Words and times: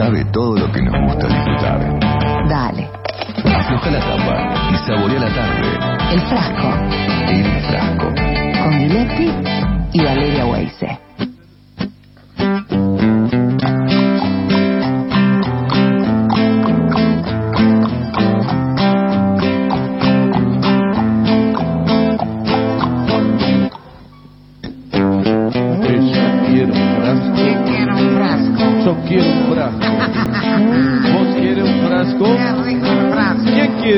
Cabe 0.00 0.24
todo 0.32 0.56
lo 0.56 0.72
que 0.72 0.80
nos 0.80 0.94
gusta 1.12 1.28
disfrutar. 1.28 1.78
Dale. 2.48 2.88
Afloja 3.54 3.90
la 3.90 4.00
tapa 4.00 4.72
y 4.72 4.76
saborea 4.86 5.20
la 5.20 5.28
tarde. 5.28 6.14
El 6.14 6.20
frasco. 6.22 6.68
El 7.28 7.44
frasco. 7.68 8.06
Con 8.64 8.78
Guiletti 8.78 9.30
y 9.92 10.02
Valeria 10.02 10.46
Weise. 10.46 10.98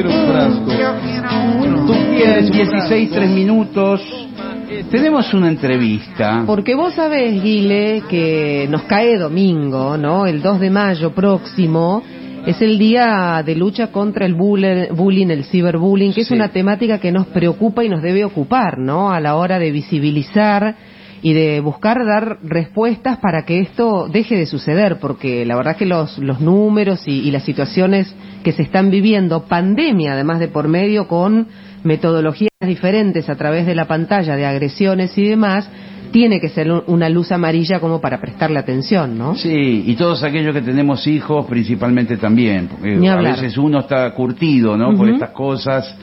Frasco. 0.00 0.02
¿Quién 0.02 0.02
quiere 0.02 0.08
un 0.08 0.26
frasco? 0.28 0.70
Yo 0.70 1.00
quiero 1.00 1.28
uno. 1.60 1.86
Tú 1.86 1.92
quieres 2.14 2.50
un 2.50 2.56
16, 2.56 3.10
3 3.10 3.30
minutos. 3.30 4.00
Tenemos 4.90 5.32
una 5.34 5.48
entrevista. 5.48 6.44
Porque 6.46 6.74
vos 6.74 6.94
sabés, 6.94 7.42
Guile, 7.42 8.02
que 8.08 8.66
nos 8.70 8.82
cae 8.82 9.18
domingo, 9.18 9.96
¿no? 9.96 10.26
El 10.26 10.40
2 10.40 10.60
de 10.60 10.70
mayo 10.70 11.14
próximo 11.14 12.02
es 12.46 12.60
el 12.60 12.78
día 12.78 13.42
de 13.44 13.54
lucha 13.54 13.92
contra 13.92 14.26
el 14.26 14.34
bullying, 14.34 15.28
el 15.28 15.44
ciberbullying, 15.44 16.12
que 16.12 16.22
es 16.22 16.30
una 16.30 16.48
temática 16.48 16.98
que 16.98 17.12
nos 17.12 17.26
preocupa 17.26 17.84
y 17.84 17.88
nos 17.88 18.02
debe 18.02 18.24
ocupar, 18.24 18.78
¿no? 18.78 19.12
A 19.12 19.20
la 19.20 19.36
hora 19.36 19.58
de 19.58 19.70
visibilizar 19.70 20.74
y 21.22 21.32
de 21.34 21.60
buscar 21.60 22.04
dar 22.04 22.38
respuestas 22.42 23.18
para 23.18 23.44
que 23.44 23.60
esto 23.60 24.08
deje 24.12 24.36
de 24.36 24.46
suceder, 24.46 24.98
porque 25.00 25.46
la 25.46 25.54
verdad 25.56 25.76
que 25.76 25.86
los, 25.86 26.18
los 26.18 26.40
números 26.40 27.06
y, 27.06 27.20
y 27.20 27.30
las 27.30 27.44
situaciones 27.44 28.12
que 28.42 28.50
se 28.52 28.62
están 28.62 28.90
viviendo, 28.90 29.44
pandemia 29.44 30.14
además 30.14 30.40
de 30.40 30.48
por 30.48 30.66
medio 30.68 31.06
con 31.06 31.46
metodologías 31.84 32.50
diferentes 32.60 33.28
a 33.28 33.36
través 33.36 33.66
de 33.66 33.74
la 33.74 33.86
pantalla 33.86 34.36
de 34.36 34.46
agresiones 34.46 35.16
y 35.16 35.24
demás, 35.28 35.68
tiene 36.12 36.40
que 36.40 36.48
ser 36.48 36.70
un- 36.70 36.82
una 36.88 37.08
luz 37.08 37.32
amarilla 37.32 37.80
como 37.80 38.00
para 38.00 38.20
prestarle 38.20 38.58
atención, 38.58 39.16
¿no? 39.16 39.34
Sí, 39.34 39.84
y 39.86 39.94
todos 39.94 40.22
aquellos 40.22 40.52
que 40.54 40.60
tenemos 40.60 41.06
hijos 41.06 41.46
principalmente 41.46 42.16
también, 42.18 42.68
porque 42.68 42.96
a 43.08 43.16
veces 43.36 43.56
uno 43.56 43.80
está 43.80 44.12
curtido, 44.14 44.76
¿no? 44.76 44.94
Por 44.96 45.08
estas 45.08 45.30
cosas, 45.30 45.96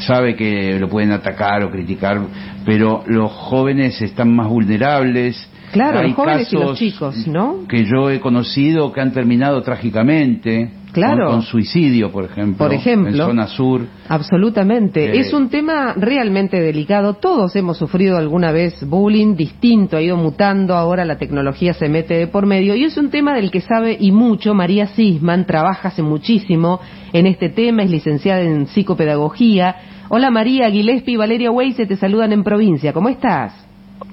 sabe 0.00 0.36
que 0.36 0.78
lo 0.78 0.88
pueden 0.88 1.12
atacar 1.12 1.64
o 1.64 1.70
criticar, 1.70 2.20
pero 2.64 3.02
los 3.06 3.30
jóvenes 3.30 4.00
están 4.02 4.34
más 4.34 4.48
vulnerables. 4.48 5.50
Claro, 5.72 6.00
Hay 6.00 6.08
los 6.08 6.16
jóvenes 6.16 6.52
y 6.52 6.56
los 6.56 6.62
casos 6.62 6.78
chicos, 6.78 7.26
¿no? 7.26 7.66
Que 7.68 7.84
yo 7.84 8.10
he 8.10 8.20
conocido 8.20 8.92
que 8.92 9.00
han 9.00 9.12
terminado 9.12 9.62
trágicamente. 9.62 10.70
Claro. 10.94 11.26
Con, 11.26 11.34
con 11.36 11.42
suicidio, 11.42 12.10
por 12.10 12.24
ejemplo. 12.24 12.56
Por 12.56 12.72
ejemplo. 12.72 13.10
En 13.10 13.16
zona 13.16 13.46
sur. 13.48 13.82
Absolutamente. 14.08 15.04
Eh, 15.04 15.20
Es 15.20 15.32
un 15.34 15.48
tema 15.50 15.92
realmente 15.96 16.60
delicado. 16.60 17.14
Todos 17.14 17.54
hemos 17.56 17.76
sufrido 17.76 18.16
alguna 18.16 18.52
vez 18.52 18.82
bullying 18.88 19.36
distinto, 19.36 19.96
ha 19.96 20.02
ido 20.02 20.16
mutando, 20.16 20.74
ahora 20.74 21.04
la 21.04 21.18
tecnología 21.18 21.74
se 21.74 21.88
mete 21.88 22.14
de 22.14 22.26
por 22.28 22.46
medio 22.46 22.74
y 22.74 22.84
es 22.84 22.96
un 22.96 23.10
tema 23.10 23.34
del 23.34 23.50
que 23.50 23.60
sabe 23.60 23.96
y 23.98 24.12
mucho 24.12 24.54
María 24.54 24.86
Sisman, 24.86 25.44
trabaja 25.46 25.88
hace 25.88 26.02
muchísimo 26.02 26.80
en 27.12 27.26
este 27.26 27.48
tema, 27.48 27.82
es 27.82 27.90
licenciada 27.90 28.40
en 28.40 28.66
psicopedagogía. 28.66 29.76
Hola 30.08 30.30
María, 30.30 30.70
Gillespie 30.70 31.14
y 31.14 31.16
Valeria 31.16 31.50
Weise 31.50 31.86
te 31.86 31.96
saludan 31.96 32.32
en 32.32 32.44
provincia. 32.44 32.92
¿Cómo 32.92 33.08
estás? 33.08 33.52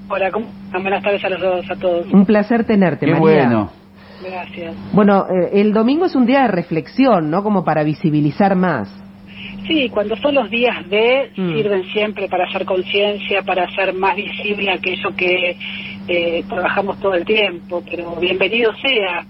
Hola, 0.08 0.30
¿cómo? 0.30 0.46
buenas 0.72 1.02
tardes 1.02 1.24
a 1.24 1.28
los 1.28 1.40
dos, 1.40 1.70
a 1.70 1.76
todos. 1.76 2.06
Un 2.12 2.26
placer 2.26 2.64
tenerte, 2.64 3.06
Qué 3.06 3.12
María. 3.12 3.20
bueno. 3.44 3.81
Gracias. 4.22 4.74
Bueno, 4.92 5.26
eh, 5.28 5.60
el 5.60 5.72
domingo 5.72 6.06
es 6.06 6.14
un 6.14 6.26
día 6.26 6.42
de 6.42 6.48
reflexión, 6.48 7.30
¿no? 7.30 7.42
Como 7.42 7.64
para 7.64 7.82
visibilizar 7.82 8.54
más. 8.56 8.88
Sí, 9.66 9.88
cuando 9.90 10.16
son 10.16 10.34
los 10.34 10.50
días 10.50 10.88
de, 10.88 11.30
Mm. 11.36 11.54
sirven 11.54 11.84
siempre 11.92 12.28
para 12.28 12.44
hacer 12.44 12.64
conciencia, 12.64 13.42
para 13.42 13.64
hacer 13.64 13.94
más 13.94 14.16
visible 14.16 14.70
aquello 14.70 15.10
que 15.16 15.56
eh, 16.08 16.44
trabajamos 16.48 16.98
todo 16.98 17.14
el 17.14 17.24
tiempo, 17.24 17.82
pero 17.88 18.16
bienvenido 18.16 18.72
sea. 18.82 19.24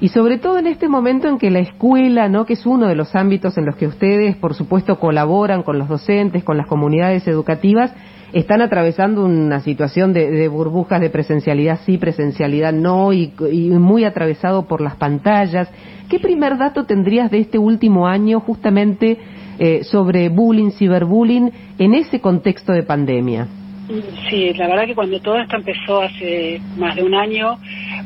Y 0.00 0.08
sobre 0.08 0.38
todo 0.38 0.58
en 0.58 0.66
este 0.66 0.88
momento 0.88 1.28
en 1.28 1.38
que 1.38 1.50
la 1.50 1.60
escuela, 1.60 2.28
¿no? 2.28 2.44
que 2.44 2.54
es 2.54 2.66
uno 2.66 2.86
de 2.86 2.94
los 2.94 3.14
ámbitos 3.14 3.56
en 3.56 3.64
los 3.66 3.76
que 3.76 3.86
ustedes, 3.86 4.36
por 4.36 4.54
supuesto, 4.54 4.98
colaboran 4.98 5.62
con 5.62 5.78
los 5.78 5.88
docentes, 5.88 6.44
con 6.44 6.56
las 6.56 6.66
comunidades 6.66 7.26
educativas, 7.28 7.94
están 8.38 8.60
atravesando 8.60 9.24
una 9.24 9.60
situación 9.60 10.12
de, 10.12 10.46
burbujas 10.48 11.00
de 11.00 11.08
presencialidad 11.08 11.80
sí, 11.86 11.96
presencialidad 11.96 12.72
no, 12.72 13.12
y, 13.12 13.32
y 13.50 13.70
muy 13.70 14.04
atravesado 14.04 14.66
por 14.66 14.82
las 14.82 14.96
pantallas. 14.96 15.70
¿Qué 16.10 16.20
primer 16.20 16.58
dato 16.58 16.84
tendrías 16.84 17.30
de 17.30 17.38
este 17.38 17.58
último 17.58 18.06
año 18.06 18.40
justamente 18.40 19.18
eh, 19.58 19.84
sobre 19.84 20.28
bullying, 20.28 20.70
ciberbullying, 20.70 21.50
en 21.78 21.94
ese 21.94 22.20
contexto 22.20 22.72
de 22.72 22.82
pandemia? 22.82 23.48
Sí, 24.28 24.52
la 24.52 24.66
verdad 24.66 24.84
que 24.84 24.94
cuando 24.94 25.18
todo 25.20 25.38
esto 25.38 25.56
empezó 25.56 26.02
hace 26.02 26.60
más 26.76 26.94
de 26.94 27.04
un 27.04 27.14
año, 27.14 27.56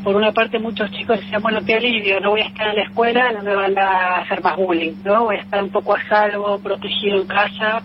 por 0.04 0.14
una 0.14 0.30
parte 0.30 0.60
muchos 0.60 0.90
chicos 0.92 1.18
decían, 1.18 1.42
bueno, 1.42 1.58
qué 1.66 1.74
alivio, 1.74 2.20
no 2.20 2.30
voy 2.30 2.42
a 2.42 2.46
estar 2.46 2.68
en 2.68 2.76
la 2.76 2.82
escuela, 2.82 3.32
no 3.32 3.42
me 3.42 3.56
van 3.56 3.76
a 3.76 4.18
hacer 4.18 4.42
más 4.44 4.56
bullying, 4.56 4.92
¿no? 5.04 5.24
Voy 5.24 5.36
a 5.36 5.40
estar 5.40 5.60
un 5.60 5.70
poco 5.70 5.96
a 5.96 6.08
salvo, 6.08 6.60
protegido 6.60 7.22
en 7.22 7.26
casa, 7.26 7.82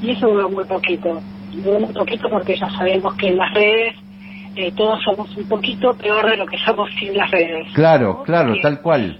y 0.00 0.10
eso 0.10 0.28
duró 0.28 0.48
muy 0.48 0.64
poquito. 0.64 1.20
Muy 1.58 1.92
poquito 1.92 2.28
porque 2.30 2.56
ya 2.56 2.68
sabemos 2.70 3.14
que 3.14 3.28
en 3.28 3.36
las 3.36 3.52
redes 3.54 3.94
eh, 4.56 4.72
todos 4.76 4.98
somos 5.04 5.36
un 5.36 5.48
poquito 5.48 5.94
peor 5.94 6.28
de 6.30 6.36
lo 6.36 6.46
que 6.46 6.58
somos 6.58 6.90
sin 6.98 7.16
las 7.16 7.30
redes. 7.30 7.68
Claro, 7.74 8.18
¿no? 8.18 8.22
claro, 8.24 8.48
Porque 8.48 8.62
tal 8.62 8.80
cual. 8.80 9.18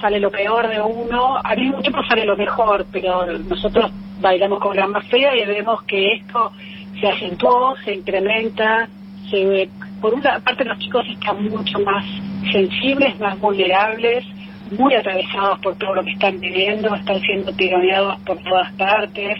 Sale 0.00 0.20
lo 0.20 0.30
peor 0.30 0.68
de 0.68 0.80
uno, 0.80 1.36
al 1.42 1.58
mismo 1.58 1.80
tiempo 1.80 2.00
sale 2.08 2.24
lo 2.24 2.36
mejor, 2.36 2.86
pero 2.92 3.26
nosotros 3.26 3.90
bailamos 4.20 4.60
con 4.60 4.76
la 4.76 4.86
más 4.86 5.06
fea 5.08 5.36
y 5.36 5.44
vemos 5.46 5.82
que 5.82 6.14
esto 6.14 6.52
se 7.00 7.08
acentuó, 7.08 7.74
se 7.84 7.94
incrementa, 7.94 8.88
se, 9.30 9.68
por 10.00 10.14
una 10.14 10.38
parte 10.40 10.64
los 10.64 10.78
chicos 10.78 11.04
están 11.08 11.44
mucho 11.48 11.78
más 11.80 12.04
sensibles, 12.52 13.18
más 13.20 13.38
vulnerables, 13.40 14.24
muy 14.72 14.94
atravesados 14.94 15.58
por 15.60 15.76
todo 15.76 15.94
lo 15.94 16.02
que 16.04 16.10
están 16.10 16.38
viviendo, 16.40 16.94
están 16.94 17.20
siendo 17.20 17.52
tironeados 17.52 18.20
por 18.22 18.38
todas 18.42 18.72
partes, 18.72 19.38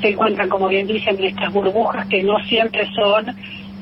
se 0.00 0.08
encuentran, 0.10 0.48
como 0.48 0.68
bien 0.68 0.86
dicen, 0.86 1.16
en 1.18 1.24
estas 1.26 1.52
burbujas 1.52 2.06
que 2.08 2.22
no 2.22 2.38
siempre 2.44 2.86
son 2.94 3.34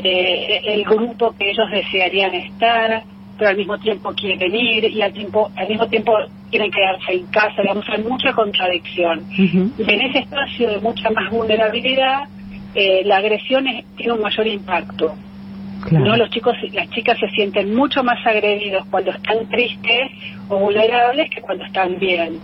eh, 0.03 0.61
el 0.67 0.85
grupo 0.85 1.35
que 1.39 1.51
ellos 1.51 1.71
desearían 1.71 2.35
estar, 2.35 3.03
pero 3.37 3.51
al 3.51 3.57
mismo 3.57 3.79
tiempo 3.79 4.13
quieren 4.15 4.55
ir 4.55 4.85
y 4.85 5.01
al, 5.03 5.13
tiempo, 5.13 5.51
al 5.57 5.69
mismo 5.69 5.87
tiempo 5.87 6.13
quieren 6.51 6.71
quedarse 6.71 7.13
en 7.13 7.27
casa, 7.27 7.63
digamos, 7.63 7.85
hay 7.89 8.03
mucha 8.03 8.33
contradicción. 8.33 9.25
Y 9.79 9.83
en 9.93 10.01
ese 10.03 10.19
espacio 10.21 10.71
de 10.71 10.79
mucha 10.81 11.11
más 11.11 11.31
vulnerabilidad, 11.31 12.25
eh, 12.75 13.03
la 13.05 13.17
agresión 13.19 13.67
es- 13.69 13.85
tiene 13.97 14.13
un 14.13 14.21
mayor 14.23 14.47
impacto. 14.47 15.15
Claro. 15.85 16.05
¿no? 16.05 16.17
Los 16.17 16.31
chicos 16.31 16.55
las 16.73 16.91
chicas 16.91 17.19
se 17.19 17.29
sienten 17.31 17.75
mucho 17.75 18.03
más 18.03 18.25
agredidos 18.27 18.85
cuando 18.91 19.11
están 19.11 19.49
tristes 19.49 20.11
o 20.49 20.59
vulnerables 20.59 21.31
que 21.31 21.41
cuando 21.41 21.65
están 21.65 21.99
bien. 21.99 22.41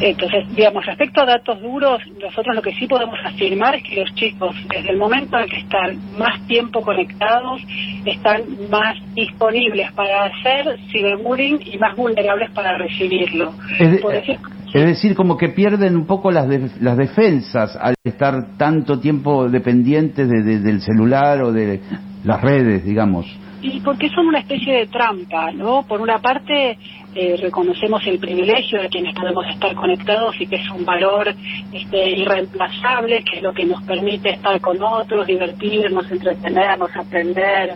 Entonces, 0.00 0.44
digamos, 0.54 0.86
respecto 0.86 1.22
a 1.22 1.26
datos 1.26 1.60
duros, 1.60 2.00
nosotros 2.20 2.54
lo 2.54 2.62
que 2.62 2.72
sí 2.74 2.86
podemos 2.86 3.18
afirmar 3.24 3.74
es 3.74 3.82
que 3.82 3.96
los 3.96 4.14
chicos, 4.14 4.54
desde 4.68 4.90
el 4.90 4.96
momento 4.96 5.38
en 5.38 5.48
que 5.48 5.56
están 5.58 5.98
más 6.18 6.40
tiempo 6.46 6.80
conectados, 6.82 7.60
están 8.04 8.42
más 8.70 8.96
disponibles 9.14 9.90
para 9.92 10.24
hacer 10.26 10.78
ciberbullying 10.92 11.60
y 11.64 11.78
más 11.78 11.96
vulnerables 11.96 12.50
para 12.50 12.78
recibirlo. 12.78 13.54
Es, 13.78 14.00
Por 14.00 14.12
decir, 14.12 14.38
es 14.74 14.84
decir, 14.86 15.14
como 15.14 15.36
que 15.36 15.48
pierden 15.48 15.96
un 15.96 16.06
poco 16.06 16.30
las, 16.30 16.48
de- 16.48 16.70
las 16.80 16.96
defensas 16.96 17.76
al 17.76 17.94
estar 18.04 18.56
tanto 18.56 18.98
tiempo 19.00 19.48
dependientes 19.48 20.28
de- 20.28 20.42
de- 20.42 20.60
del 20.60 20.80
celular 20.80 21.42
o 21.42 21.52
de 21.52 21.80
las 22.24 22.40
redes, 22.40 22.84
digamos. 22.84 23.26
Y 23.60 23.80
porque 23.80 24.08
son 24.10 24.28
una 24.28 24.38
especie 24.38 24.72
de 24.72 24.86
trampa, 24.86 25.50
¿no? 25.50 25.82
Por 25.82 26.00
una 26.00 26.18
parte, 26.18 26.78
eh, 27.14 27.36
reconocemos 27.42 28.06
el 28.06 28.20
privilegio 28.20 28.80
de 28.80 28.88
quienes 28.88 29.14
podemos 29.16 29.44
estar 29.48 29.74
conectados 29.74 30.40
y 30.40 30.46
que 30.46 30.56
es 30.56 30.70
un 30.70 30.84
valor 30.84 31.34
este, 31.72 32.10
irreemplazable, 32.10 33.24
que 33.24 33.38
es 33.38 33.42
lo 33.42 33.52
que 33.52 33.64
nos 33.64 33.82
permite 33.82 34.30
estar 34.30 34.60
con 34.60 34.80
otros, 34.80 35.26
divertirnos, 35.26 36.08
entretenernos, 36.10 36.90
aprender, 36.96 37.74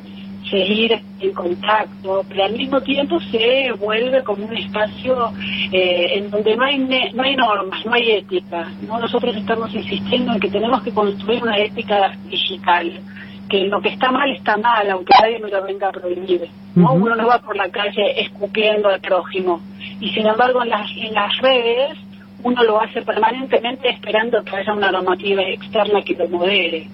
seguir 0.52 0.92
en 1.20 1.32
contacto, 1.32 2.24
pero 2.28 2.44
al 2.44 2.52
mismo 2.52 2.80
tiempo 2.82 3.18
se 3.32 3.72
vuelve 3.72 4.22
como 4.22 4.44
un 4.44 4.56
espacio 4.56 5.32
eh, 5.72 6.18
en 6.18 6.30
donde 6.30 6.54
no 6.56 6.64
hay, 6.64 6.78
ne- 6.78 7.10
no 7.14 7.22
hay 7.24 7.34
normas, 7.34 7.84
no 7.86 7.92
hay 7.94 8.10
ética. 8.12 8.68
¿no? 8.86 9.00
Nosotros 9.00 9.34
estamos 9.36 9.74
insistiendo 9.74 10.32
en 10.34 10.40
que 10.40 10.50
tenemos 10.50 10.82
que 10.82 10.92
construir 10.92 11.42
una 11.42 11.56
ética 11.58 12.12
digital 12.28 13.00
que 13.48 13.66
lo 13.66 13.80
que 13.82 13.90
está 13.90 14.10
mal 14.10 14.30
está 14.30 14.56
mal, 14.56 14.88
aunque 14.90 15.12
nadie 15.20 15.38
me 15.38 15.50
lo 15.50 15.62
venga 15.64 15.88
a 15.88 15.92
prohibir. 15.92 16.42
¿no? 16.74 16.94
Uno 16.94 17.14
no 17.16 17.26
va 17.26 17.38
por 17.40 17.56
la 17.56 17.68
calle 17.70 18.20
escupiendo 18.20 18.88
al 18.88 19.00
prójimo. 19.00 19.60
Y 20.00 20.08
sin 20.10 20.26
embargo, 20.26 20.62
en 20.62 20.70
las, 20.70 20.88
en 20.96 21.12
las 21.12 21.36
redes, 21.38 21.98
uno 22.44 22.62
lo 22.64 22.80
hace 22.80 23.02
permanentemente 23.02 23.90
esperando 23.90 24.42
que 24.42 24.56
haya 24.56 24.72
una 24.72 24.90
normativa 24.90 25.42
externa 25.42 26.00
que 26.02 26.14
lo 26.14 26.28
modere. 26.28 26.88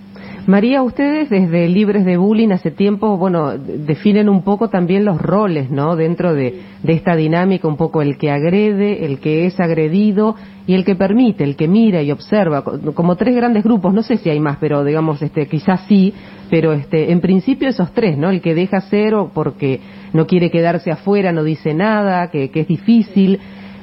María, 0.48 0.82
ustedes 0.82 1.28
desde 1.28 1.68
Libres 1.68 2.06
de 2.06 2.16
Bullying 2.16 2.52
hace 2.52 2.70
tiempo, 2.70 3.18
bueno, 3.18 3.58
de- 3.58 3.76
definen 3.80 4.30
un 4.30 4.42
poco 4.44 4.70
también 4.70 5.04
los 5.04 5.20
roles, 5.20 5.70
¿no? 5.70 5.94
Dentro 5.94 6.32
de, 6.32 6.62
esta 6.84 7.14
dinámica, 7.16 7.68
un 7.68 7.76
poco 7.76 8.00
el 8.00 8.16
que 8.16 8.30
agrede, 8.30 9.04
el 9.04 9.20
que 9.20 9.44
es 9.44 9.60
agredido 9.60 10.36
y 10.66 10.72
el 10.72 10.86
que 10.86 10.94
permite, 10.94 11.44
el 11.44 11.54
que 11.54 11.68
mira 11.68 12.00
y 12.00 12.10
observa, 12.10 12.64
co- 12.64 12.80
como 12.94 13.16
tres 13.16 13.36
grandes 13.36 13.62
grupos, 13.62 13.92
no 13.92 14.02
sé 14.02 14.16
si 14.16 14.30
hay 14.30 14.40
más, 14.40 14.56
pero 14.58 14.82
digamos, 14.84 15.20
este, 15.20 15.46
quizás 15.48 15.82
sí, 15.86 16.14
pero 16.48 16.72
este, 16.72 17.12
en 17.12 17.20
principio 17.20 17.68
esos 17.68 17.92
tres, 17.92 18.16
¿no? 18.16 18.30
El 18.30 18.40
que 18.40 18.54
deja 18.54 18.80
cero 18.80 19.30
porque 19.34 19.80
no 20.14 20.26
quiere 20.26 20.50
quedarse 20.50 20.90
afuera, 20.90 21.30
no 21.30 21.44
dice 21.44 21.74
nada, 21.74 22.30
que, 22.30 22.50
que 22.50 22.60
es 22.60 22.68
difícil, 22.68 23.38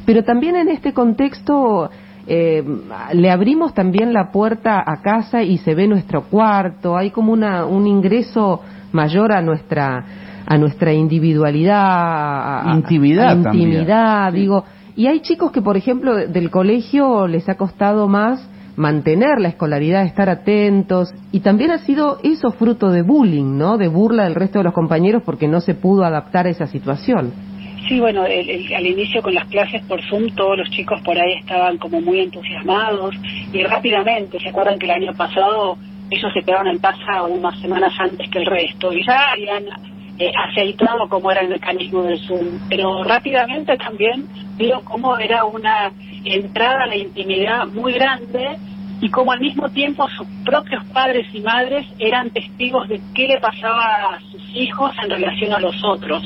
pero 0.07 0.23
también 0.23 0.55
en 0.55 0.69
este 0.69 0.93
contexto 0.93 1.91
eh, 2.27 2.63
le 3.13 3.29
abrimos 3.31 3.73
también 3.73 4.11
la 4.13 4.31
puerta 4.31 4.83
a 4.85 5.01
casa 5.01 5.43
y 5.43 5.57
se 5.59 5.75
ve 5.75 5.87
nuestro 5.87 6.23
cuarto, 6.23 6.97
hay 6.97 7.11
como 7.11 7.31
una, 7.33 7.65
un 7.65 7.85
ingreso 7.87 8.61
mayor 8.91 9.31
a 9.31 9.41
nuestra 9.41 10.03
a 10.47 10.57
nuestra 10.59 10.93
individualidad, 10.93 11.75
a- 11.79 12.71
a- 12.71 12.75
Intimidad 13.35 14.21
también. 14.23 14.41
digo, 14.41 14.63
y 14.95 15.07
hay 15.07 15.21
chicos 15.21 15.51
que 15.51 15.61
por 15.61 15.75
ejemplo 15.75 16.15
de- 16.15 16.27
del 16.27 16.49
colegio 16.51 17.27
les 17.27 17.49
ha 17.49 17.55
costado 17.55 18.07
más 18.07 18.47
mantener 18.77 19.39
la 19.39 19.47
escolaridad, 19.47 20.03
estar 20.03 20.29
atentos 20.29 21.13
y 21.31 21.39
también 21.39 21.71
ha 21.71 21.79
sido 21.79 22.19
eso 22.23 22.51
fruto 22.51 22.89
de 22.91 23.01
bullying, 23.01 23.57
¿no? 23.57 23.77
De 23.77 23.87
burla 23.87 24.25
del 24.25 24.35
resto 24.35 24.59
de 24.59 24.65
los 24.65 24.73
compañeros 24.73 25.23
porque 25.25 25.47
no 25.47 25.61
se 25.61 25.73
pudo 25.75 26.03
adaptar 26.03 26.45
a 26.45 26.49
esa 26.49 26.67
situación. 26.67 27.31
Sí, 27.87 27.99
bueno, 27.99 28.25
el- 28.25 28.73
al 28.73 28.85
inicio 28.87 29.21
con 29.21 29.33
las 29.35 29.45
clases 29.45 29.83
por 29.85 30.01
Zoom 30.03 30.29
todos 30.35 30.57
los 30.57 30.69
chicos 30.71 30.99
por 31.01 31.17
ahí 31.19 31.33
estaban 31.39 31.77
como 31.77 32.01
muy 32.01 32.19
entusiasmados 32.21 33.15
y 33.53 33.63
rápidamente, 33.63 34.39
¿se 34.39 34.49
acuerdan 34.49 34.79
que 34.79 34.85
el 34.85 34.91
año 34.91 35.13
pasado 35.13 35.77
ellos 36.09 36.31
se 36.33 36.41
quedaron 36.41 36.67
en 36.67 36.79
casa 36.79 37.23
unas 37.23 37.59
semanas 37.59 37.93
antes 37.99 38.29
que 38.29 38.39
el 38.39 38.45
resto 38.45 38.91
y 38.91 39.03
ya 39.05 39.31
habían 39.31 39.65
eh, 40.17 40.31
aceitado 40.49 41.09
cómo 41.09 41.29
era 41.29 41.41
el 41.41 41.49
mecanismo 41.49 42.03
del 42.03 42.17
Zoom, 42.19 42.59
pero 42.69 43.03
rápidamente 43.03 43.75
también 43.77 44.25
vieron 44.57 44.81
cómo 44.85 45.17
era 45.17 45.43
una 45.43 45.91
entrada 46.23 46.83
a 46.83 46.87
la 46.87 46.95
intimidad 46.95 47.67
muy 47.67 47.91
grande 47.93 48.55
y 49.01 49.09
como 49.09 49.33
al 49.33 49.41
mismo 49.41 49.67
tiempo 49.69 50.07
sus 50.09 50.25
propios 50.45 50.83
padres 50.85 51.27
y 51.33 51.41
madres 51.41 51.85
eran 51.99 52.29
testigos 52.29 52.87
de 52.87 53.01
qué 53.13 53.27
le 53.27 53.39
pasaba 53.41 54.15
a 54.15 54.19
sus 54.31 54.41
hijos 54.55 54.93
en 55.03 55.09
relación 55.09 55.51
a 55.51 55.59
los 55.59 55.75
otros. 55.83 56.23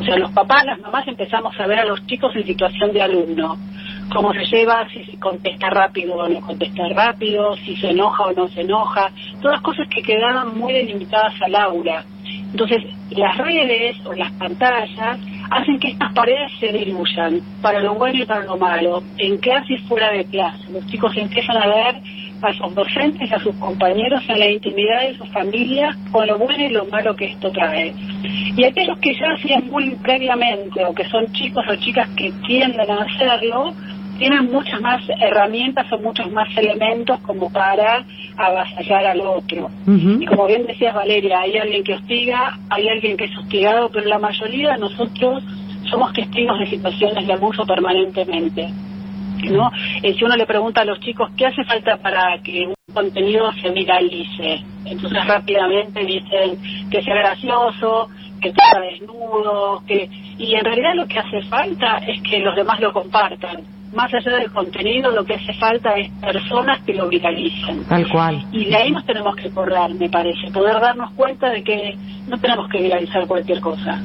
O 0.00 0.02
sea, 0.02 0.16
los 0.16 0.30
papás, 0.32 0.64
las 0.64 0.80
mamás 0.80 1.06
empezamos 1.06 1.54
a 1.60 1.66
ver 1.66 1.80
a 1.80 1.84
los 1.84 2.04
chicos 2.06 2.34
en 2.34 2.46
situación 2.46 2.90
de 2.92 3.02
alumno, 3.02 3.58
cómo 4.10 4.32
se 4.32 4.46
lleva, 4.46 4.88
si 4.88 5.04
se 5.04 5.18
contesta 5.18 5.68
rápido 5.68 6.14
o 6.14 6.26
no 6.26 6.40
contesta 6.40 6.88
rápido, 6.94 7.54
si 7.56 7.76
se 7.76 7.90
enoja 7.90 8.24
o 8.24 8.32
no 8.32 8.48
se 8.48 8.62
enoja, 8.62 9.10
todas 9.42 9.60
cosas 9.60 9.86
que 9.88 10.02
quedaban 10.02 10.58
muy 10.58 10.72
delimitadas 10.72 11.34
al 11.42 11.54
aula. 11.54 12.04
Entonces, 12.24 12.82
las 13.10 13.36
redes 13.36 13.96
o 14.06 14.14
las 14.14 14.32
pantallas 14.32 15.18
hacen 15.50 15.78
que 15.78 15.88
estas 15.88 16.12
paredes 16.14 16.50
se 16.58 16.72
diluyan, 16.72 17.40
para 17.60 17.80
lo 17.80 17.94
bueno 17.94 18.22
y 18.22 18.24
para 18.24 18.44
lo 18.44 18.56
malo, 18.56 19.02
en 19.18 19.36
clase 19.36 19.74
y 19.74 19.78
fuera 19.80 20.10
de 20.12 20.24
clase. 20.24 20.70
Los 20.72 20.86
chicos 20.86 21.14
empiezan 21.14 21.58
a 21.58 21.66
ver 21.66 22.02
a 22.42 22.52
sus 22.52 22.74
docentes, 22.74 23.32
a 23.32 23.38
sus 23.38 23.54
compañeros, 23.56 24.22
en 24.28 24.38
la 24.38 24.50
intimidad 24.50 25.02
de 25.02 25.16
su 25.16 25.24
familia, 25.26 25.96
con 26.10 26.26
lo 26.26 26.38
bueno 26.38 26.64
y 26.64 26.68
lo 26.70 26.84
malo 26.86 27.14
que 27.14 27.26
esto 27.26 27.50
trae. 27.50 27.94
Y 28.56 28.64
aquellos 28.64 28.98
que 28.98 29.14
ya 29.14 29.32
hacían 29.36 29.70
bullying 29.70 29.96
previamente, 30.02 30.84
o 30.84 30.94
que 30.94 31.04
son 31.08 31.30
chicos 31.32 31.64
o 31.68 31.76
chicas 31.76 32.08
que 32.16 32.32
tienden 32.46 32.90
a 32.90 33.02
hacerlo, 33.02 33.74
tienen 34.18 34.52
muchas 34.52 34.80
más 34.82 35.02
herramientas 35.18 35.90
o 35.92 35.98
muchos 35.98 36.30
más 36.30 36.48
elementos 36.56 37.18
como 37.20 37.50
para 37.50 38.04
avasallar 38.36 39.06
al 39.06 39.20
otro. 39.22 39.70
Y 39.86 40.26
como 40.26 40.46
bien 40.46 40.66
decías 40.66 40.94
Valeria, 40.94 41.40
hay 41.40 41.56
alguien 41.56 41.82
que 41.82 41.94
hostiga, 41.94 42.58
hay 42.68 42.88
alguien 42.88 43.16
que 43.16 43.24
es 43.24 43.36
hostigado, 43.38 43.88
pero 43.90 44.06
la 44.06 44.18
mayoría 44.18 44.72
de 44.72 44.78
nosotros 44.78 45.42
somos 45.90 46.12
testigos 46.12 46.58
de 46.60 46.66
situaciones 46.66 47.26
de 47.26 47.32
abuso 47.32 47.64
permanentemente. 47.64 48.68
¿No? 49.48 49.70
Eh, 50.02 50.14
si 50.14 50.24
uno 50.24 50.36
le 50.36 50.46
pregunta 50.46 50.82
a 50.82 50.84
los 50.84 51.00
chicos 51.00 51.30
qué 51.36 51.46
hace 51.46 51.64
falta 51.64 51.96
para 51.96 52.38
que 52.42 52.66
un 52.66 52.74
contenido 52.92 53.52
se 53.62 53.70
viralice, 53.70 54.62
entonces 54.84 55.26
rápidamente 55.26 56.04
dicen 56.04 56.58
que 56.90 57.02
sea 57.02 57.14
gracioso, 57.14 58.08
que 58.40 58.52
sea 58.52 58.80
desnudo, 58.80 59.82
que 59.86 60.08
y 60.38 60.54
en 60.54 60.64
realidad 60.64 60.94
lo 60.94 61.06
que 61.06 61.18
hace 61.18 61.42
falta 61.48 61.98
es 61.98 62.20
que 62.22 62.38
los 62.38 62.56
demás 62.56 62.80
lo 62.80 62.92
compartan. 62.92 63.62
Más 63.94 64.12
allá 64.14 64.38
del 64.38 64.50
contenido, 64.52 65.10
lo 65.10 65.24
que 65.24 65.34
hace 65.34 65.52
falta 65.54 65.94
es 65.96 66.10
personas 66.20 66.80
que 66.86 66.94
lo 66.94 67.08
viralicen. 67.08 67.84
Tal 67.84 68.08
cual. 68.08 68.42
Y 68.52 68.66
de 68.66 68.76
ahí 68.76 68.90
nos 68.92 69.04
tenemos 69.04 69.34
que 69.34 69.50
correr, 69.50 69.92
me 69.98 70.08
parece, 70.08 70.50
poder 70.52 70.80
darnos 70.80 71.10
cuenta 71.12 71.50
de 71.50 71.62
que 71.62 71.96
no 72.28 72.38
tenemos 72.38 72.68
que 72.70 72.80
viralizar 72.80 73.26
cualquier 73.26 73.60
cosa. 73.60 74.00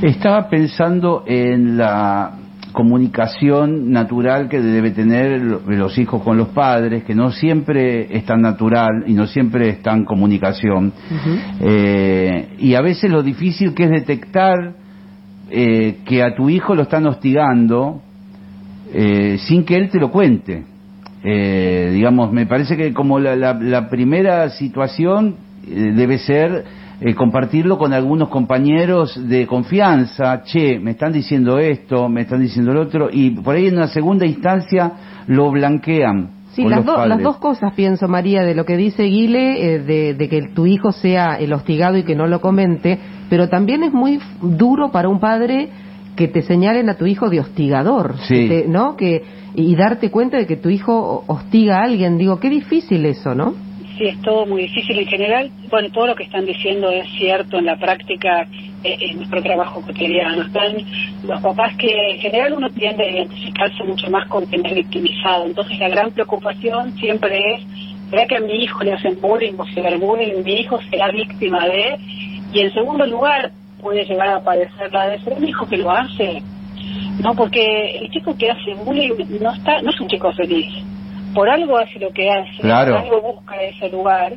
Estaba 0.00 0.48
pensando 0.48 1.24
en 1.26 1.76
la 1.76 2.39
comunicación 2.72 3.90
natural 3.90 4.48
que 4.48 4.60
debe 4.60 4.90
tener 4.90 5.40
lo- 5.40 5.60
los 5.66 5.98
hijos 5.98 6.22
con 6.22 6.36
los 6.36 6.48
padres, 6.48 7.04
que 7.04 7.14
no 7.14 7.30
siempre 7.30 8.16
es 8.16 8.24
tan 8.24 8.40
natural 8.42 9.04
y 9.06 9.12
no 9.14 9.26
siempre 9.26 9.68
es 9.70 9.82
tan 9.82 10.04
comunicación. 10.04 10.92
Eh, 11.60 12.48
y 12.58 12.74
a 12.74 12.80
veces 12.80 13.10
lo 13.10 13.22
difícil 13.22 13.74
que 13.74 13.84
es 13.84 13.90
detectar 13.90 14.72
eh, 15.50 15.98
que 16.04 16.22
a 16.22 16.34
tu 16.36 16.48
hijo 16.48 16.74
lo 16.74 16.82
están 16.82 17.06
hostigando 17.06 18.00
eh, 18.92 19.36
sin 19.40 19.64
que 19.64 19.76
él 19.76 19.88
te 19.90 19.98
lo 19.98 20.10
cuente. 20.10 20.64
Eh, 21.22 21.90
digamos, 21.92 22.32
me 22.32 22.46
parece 22.46 22.76
que 22.76 22.92
como 22.94 23.18
la, 23.18 23.36
la- 23.36 23.54
la 23.54 23.88
primera 23.90 24.48
situación 24.50 25.34
eh, 25.68 25.92
debe 25.94 26.18
ser 26.18 26.64
eh, 27.00 27.14
compartirlo 27.14 27.78
con 27.78 27.92
algunos 27.92 28.28
compañeros 28.28 29.18
de 29.28 29.46
confianza, 29.46 30.42
che, 30.42 30.78
me 30.78 30.92
están 30.92 31.12
diciendo 31.12 31.58
esto, 31.58 32.08
me 32.08 32.22
están 32.22 32.40
diciendo 32.40 32.72
lo 32.74 32.82
otro, 32.82 33.08
y 33.10 33.30
por 33.30 33.54
ahí 33.56 33.66
en 33.68 33.76
una 33.76 33.88
segunda 33.88 34.26
instancia 34.26 34.92
lo 35.26 35.50
blanquean. 35.50 36.30
Sí, 36.52 36.64
las, 36.64 36.84
do- 36.84 37.06
las 37.06 37.22
dos 37.22 37.36
cosas 37.38 37.72
pienso, 37.74 38.08
María, 38.08 38.42
de 38.42 38.54
lo 38.56 38.64
que 38.64 38.76
dice 38.76 39.04
Guile, 39.04 39.74
eh, 39.74 39.78
de, 39.78 40.14
de 40.14 40.28
que 40.28 40.48
tu 40.52 40.66
hijo 40.66 40.90
sea 40.92 41.36
el 41.36 41.52
hostigado 41.52 41.96
y 41.96 42.02
que 42.02 42.16
no 42.16 42.26
lo 42.26 42.40
comente, 42.40 42.98
pero 43.28 43.48
también 43.48 43.84
es 43.84 43.92
muy 43.92 44.18
duro 44.42 44.90
para 44.90 45.08
un 45.08 45.20
padre 45.20 45.68
que 46.16 46.26
te 46.26 46.42
señalen 46.42 46.90
a 46.90 46.94
tu 46.96 47.06
hijo 47.06 47.30
de 47.30 47.38
hostigador, 47.40 48.16
Sí. 48.26 48.34
que 48.34 48.48
te- 48.62 48.68
¿no? 48.68 48.96
Que, 48.96 49.22
y 49.54 49.74
darte 49.76 50.10
cuenta 50.10 50.36
de 50.38 50.46
que 50.46 50.56
tu 50.56 50.68
hijo 50.70 51.22
hostiga 51.28 51.78
a 51.78 51.84
alguien. 51.84 52.18
Digo, 52.18 52.40
qué 52.40 52.50
difícil 52.50 53.06
eso, 53.06 53.34
¿no? 53.34 53.54
Sí, 54.00 54.06
es 54.06 54.22
todo 54.22 54.46
muy 54.46 54.62
difícil 54.62 54.98
en 54.98 55.06
general. 55.06 55.50
Bueno, 55.68 55.90
todo 55.90 56.06
lo 56.06 56.14
que 56.14 56.22
están 56.22 56.46
diciendo 56.46 56.88
es 56.88 57.06
cierto 57.18 57.58
en 57.58 57.66
la 57.66 57.76
práctica, 57.76 58.48
eh, 58.82 58.96
en 58.98 59.18
nuestro 59.18 59.42
trabajo 59.42 59.82
cotidiano. 59.82 60.40
Están 60.40 60.74
los 61.22 61.38
papás 61.42 61.76
que 61.76 62.12
en 62.12 62.18
general 62.18 62.54
uno 62.54 62.70
tiende 62.70 63.04
a 63.04 63.10
identificarse 63.10 63.84
mucho 63.84 64.10
más 64.10 64.26
con 64.28 64.48
tener 64.48 64.72
victimizado. 64.72 65.44
Entonces 65.44 65.78
la 65.78 65.90
gran 65.90 66.12
preocupación 66.12 66.96
siempre 66.96 67.42
es, 67.52 67.62
¿será 68.08 68.24
que 68.24 68.36
a 68.38 68.40
mi 68.40 68.64
hijo 68.64 68.82
le 68.82 68.94
hacen 68.94 69.20
bullying 69.20 69.52
o 69.58 69.66
ciberbullying? 69.66 70.44
¿Mi 70.44 70.54
hijo 70.60 70.80
será 70.88 71.10
víctima 71.10 71.66
de? 71.66 71.98
Y 72.54 72.60
en 72.60 72.72
segundo 72.72 73.04
lugar, 73.04 73.50
puede 73.82 74.06
llegar 74.06 74.28
a 74.28 74.36
aparecer 74.36 74.90
la 74.90 75.10
de 75.10 75.20
ser 75.20 75.34
un 75.34 75.46
hijo 75.46 75.68
que 75.68 75.76
lo 75.76 75.90
hace. 75.90 76.42
No, 77.22 77.34
porque 77.34 77.98
el 77.98 78.10
chico 78.10 78.34
que 78.34 78.50
hace 78.50 78.72
bullying 78.82 79.12
no 79.42 79.52
está, 79.52 79.82
no 79.82 79.90
es 79.90 80.00
un 80.00 80.08
chico 80.08 80.32
feliz. 80.32 80.72
Por 81.34 81.48
algo 81.48 81.78
hace 81.78 81.98
lo 81.98 82.10
que 82.10 82.28
hace, 82.30 82.60
Claro. 82.60 82.94
por 82.94 83.02
algo 83.04 83.20
busca 83.34 83.62
ese 83.62 83.88
lugar. 83.90 84.32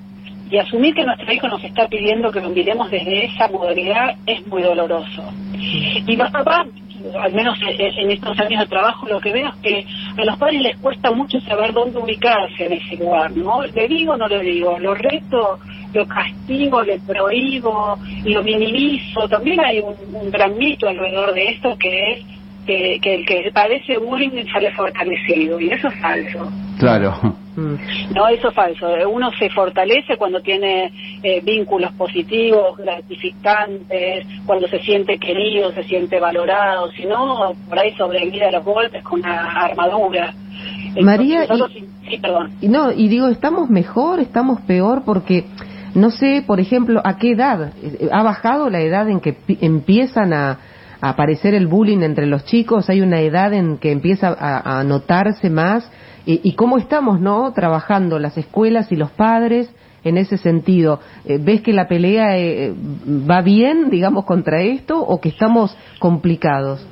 Y 0.50 0.58
asumir 0.58 0.94
que 0.94 1.04
nuestro 1.04 1.34
hijo 1.34 1.48
nos 1.48 1.64
está 1.64 1.88
pidiendo 1.88 2.32
que 2.32 2.40
lo 2.42 2.50
miremos 2.50 2.92
desde 2.92 3.26
esa 3.26 3.48
modalidad 3.48 4.16
es 4.28 4.46
muy 4.48 4.62
doloroso. 4.62 5.24
Y 5.56 6.16
los 6.16 6.30
papás, 6.30 6.68
al 7.20 7.34
menos 7.34 7.58
en 7.68 7.82
en 7.82 8.12
estos 8.12 8.40
años 8.40 8.60
de 8.60 8.68
trabajo, 8.68 9.08
lo 9.08 9.20
que 9.20 9.34
veo 9.34 9.48
es 9.48 9.56
que 9.64 9.86
a 10.22 10.26
los 10.26 10.38
padres 10.38 10.62
les 10.62 10.78
cuesta 10.78 11.10
mucho 11.12 11.40
saber 11.42 11.74
dónde 11.74 11.98
ubicarse 11.98 12.66
en 12.68 12.74
ese 12.74 12.98
lugar, 12.98 13.32
¿no? 13.36 13.64
¿Le 13.64 13.88
digo 13.88 14.14
o 14.14 14.18
no 14.18 14.28
le 14.28 14.42
digo? 14.42 14.78
¿Lo 14.78 14.94
reto? 14.94 15.60
¿Lo 15.94 16.06
castigo? 16.08 16.84
¿Le 16.84 17.00
prohíbo? 17.00 17.98
¿Lo 18.26 18.44
minimizo? 18.44 19.28
También 19.28 19.60
hay 19.60 19.80
un, 19.80 19.96
un 20.14 20.30
gran 20.30 20.56
mito 20.58 20.88
alrededor 20.88 21.34
de 21.34 21.48
esto 21.50 21.76
que 21.80 22.12
es 22.12 22.26
que, 22.66 23.00
que 23.02 23.16
el 23.16 23.26
que 23.26 23.52
padece 23.54 23.98
bullying 23.98 24.46
sale 24.52 24.72
fortalecido, 24.74 25.60
y 25.60 25.70
eso 25.72 25.88
es 25.88 26.00
falso. 26.00 26.52
Claro. 26.80 27.14
Mm. 27.56 27.76
No, 28.16 28.28
eso 28.30 28.50
es 28.50 28.54
falso. 28.56 28.88
Uno 29.10 29.30
se 29.38 29.50
fortalece 29.52 30.18
cuando 30.18 30.42
tiene 30.42 30.92
eh, 31.22 31.40
vínculos 31.44 31.92
positivos, 31.94 32.78
gratificantes, 32.78 34.26
cuando 34.46 34.68
se 34.68 34.80
siente 34.80 35.18
querido, 35.20 35.72
se 35.72 35.84
siente 35.84 36.20
valorado. 36.20 36.92
Si 36.92 37.06
no, 37.06 37.54
por 37.70 37.80
ahí 37.80 37.92
sobrevive 37.96 38.46
a 38.48 38.52
los 38.52 38.64
golpes 38.66 39.04
con 39.04 39.20
una 39.20 39.66
armadura. 39.66 40.34
Entonces, 40.88 41.04
María, 41.04 41.40
nosotros- 41.48 41.72
sí, 42.10 42.18
perdón. 42.22 42.52
Y 42.62 42.68
no, 42.70 42.92
y 42.92 43.08
digo, 43.08 43.28
¿estamos 43.28 43.70
mejor, 43.70 44.20
estamos 44.20 44.62
peor? 44.62 45.04
Porque 45.06 45.46
no 45.96 46.10
sé, 46.10 46.44
por 46.46 46.60
ejemplo, 46.60 47.02
a 47.04 47.18
qué 47.18 47.32
edad. 47.32 47.72
Eh, 47.84 48.10
¿Ha 48.12 48.24
bajado 48.24 48.70
la 48.70 48.82
edad 48.82 49.10
en 49.10 49.20
que 49.20 49.34
pi- 49.34 49.58
empiezan 49.62 50.34
a 50.34 50.60
aparecer 51.10 51.54
el 51.54 51.68
bullying 51.68 52.02
entre 52.02 52.26
los 52.26 52.46
chicos? 52.46 52.90
¿Hay 52.90 53.02
una 53.02 53.20
edad 53.22 53.54
en 53.54 53.78
que 53.78 53.92
empieza 53.92 54.36
a, 54.40 54.80
a 54.80 54.84
notarse 54.84 55.50
más? 55.50 55.90
¿Y, 56.26 56.40
y 56.44 56.54
cómo 56.54 56.78
estamos, 56.78 57.20
no? 57.20 57.52
Trabajando 57.54 58.20
las 58.20 58.38
escuelas 58.38 58.92
y 58.92 58.96
los 58.96 59.12
padres 59.12 59.70
en 60.04 60.18
ese 60.18 60.38
sentido. 60.38 61.00
Eh, 61.26 61.38
¿Ves 61.42 61.62
que 61.62 61.74
la 61.74 61.88
pelea 61.88 62.38
eh, 62.38 62.74
va 63.30 63.42
bien, 63.42 63.90
digamos, 63.90 64.26
contra 64.26 64.62
esto 64.62 65.00
o 65.00 65.20
que 65.20 65.30
estamos 65.30 65.76
complicados? 66.00 66.86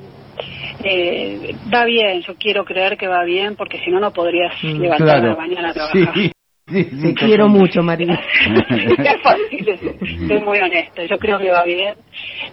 Eh, 0.84 1.54
va 1.72 1.84
bien, 1.84 2.22
yo 2.22 2.34
quiero 2.34 2.64
creer 2.64 2.96
que 2.96 3.06
va 3.06 3.22
bien 3.24 3.54
porque 3.56 3.78
si 3.84 3.90
no, 3.90 4.00
no 4.00 4.10
podrías 4.12 4.52
Mm, 4.62 4.80
levantar 4.80 5.06
claro. 5.20 5.28
la 5.30 5.36
mañana 5.36 5.70
a 5.70 5.72
trabajar. 5.72 6.14
Sí, 6.14 6.31
sí, 6.68 6.84
sí, 6.84 7.02
Te 7.02 7.14
quiero 7.14 7.48
mucho, 7.48 7.82
María. 7.82 8.12
es 8.98 9.22
fácil, 9.22 10.28
soy 10.28 10.40
muy 10.40 10.58
honesta, 10.58 11.04
yo 11.04 11.18
creo 11.18 11.38
que 11.38 11.50
va 11.50 11.64
bien. 11.64 11.94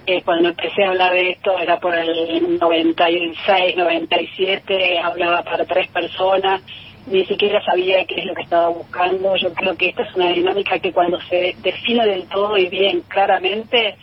Eh, 0.05 0.21
cuando 0.23 0.49
empecé 0.49 0.83
a 0.83 0.89
hablar 0.89 1.13
de 1.13 1.31
esto 1.31 1.57
era 1.59 1.79
por 1.79 1.95
el 1.95 2.57
96, 2.59 3.75
97, 3.77 4.99
hablaba 4.99 5.43
para 5.43 5.65
tres 5.65 5.87
personas, 5.89 6.61
ni 7.07 7.25
siquiera 7.25 7.63
sabía 7.63 8.05
qué 8.05 8.19
es 8.19 8.25
lo 8.25 8.33
que 8.33 8.43
estaba 8.43 8.69
buscando. 8.69 9.35
Yo 9.35 9.53
creo 9.53 9.75
que 9.75 9.89
esta 9.89 10.03
es 10.03 10.15
una 10.15 10.31
dinámica 10.31 10.79
que 10.79 10.91
cuando 10.91 11.19
se 11.21 11.55
define 11.61 12.05
del 12.05 12.27
todo 12.27 12.57
y 12.57 12.67
bien 12.69 13.01
claramente, 13.07 13.95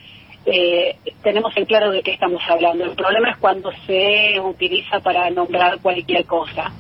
eh, 0.47 0.97
tenemos 1.23 1.57
en 1.57 1.65
claro 1.65 1.91
de 1.91 2.03
qué 2.03 2.13
estamos 2.13 2.41
hablando. 2.49 2.85
El 2.85 2.95
problema 2.95 3.31
es 3.31 3.37
cuando 3.39 3.73
se 3.87 4.39
utiliza 4.41 5.01
para 5.01 5.29
nombrar 5.31 5.81
cualquier 5.81 6.25
cosa. 6.25 6.73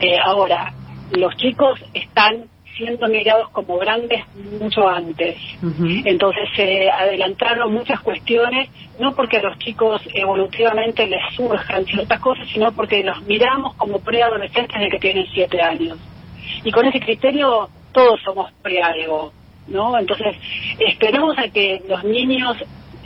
Eh, 0.00 0.16
ahora, 0.22 0.72
los 1.12 1.36
chicos 1.36 1.78
están 1.92 2.48
siendo 2.76 3.08
mirados 3.08 3.50
como 3.50 3.78
grandes 3.78 4.24
mucho 4.60 4.88
antes. 4.88 5.36
Entonces 6.04 6.48
se 6.56 6.90
adelantaron 6.90 7.72
muchas 7.72 8.00
cuestiones, 8.00 8.68
no 8.98 9.14
porque 9.14 9.38
a 9.38 9.42
los 9.42 9.58
chicos 9.58 10.02
evolutivamente 10.14 11.06
les 11.06 11.20
surjan 11.34 11.84
ciertas 11.84 12.20
cosas, 12.20 12.48
sino 12.48 12.72
porque 12.72 13.02
los 13.02 13.22
miramos 13.22 13.74
como 13.74 13.98
preadolescentes 13.98 14.80
de 14.80 14.88
que 14.88 14.98
tienen 14.98 15.26
siete 15.32 15.60
años. 15.60 15.98
Y 16.64 16.70
con 16.70 16.86
ese 16.86 17.00
criterio 17.00 17.68
todos 17.92 18.20
somos 18.24 18.50
pre-algo, 18.62 19.32
¿no? 19.68 19.98
Entonces 19.98 20.36
esperamos 20.78 21.36
a 21.38 21.48
que 21.48 21.82
los 21.88 22.02
niños 22.04 22.56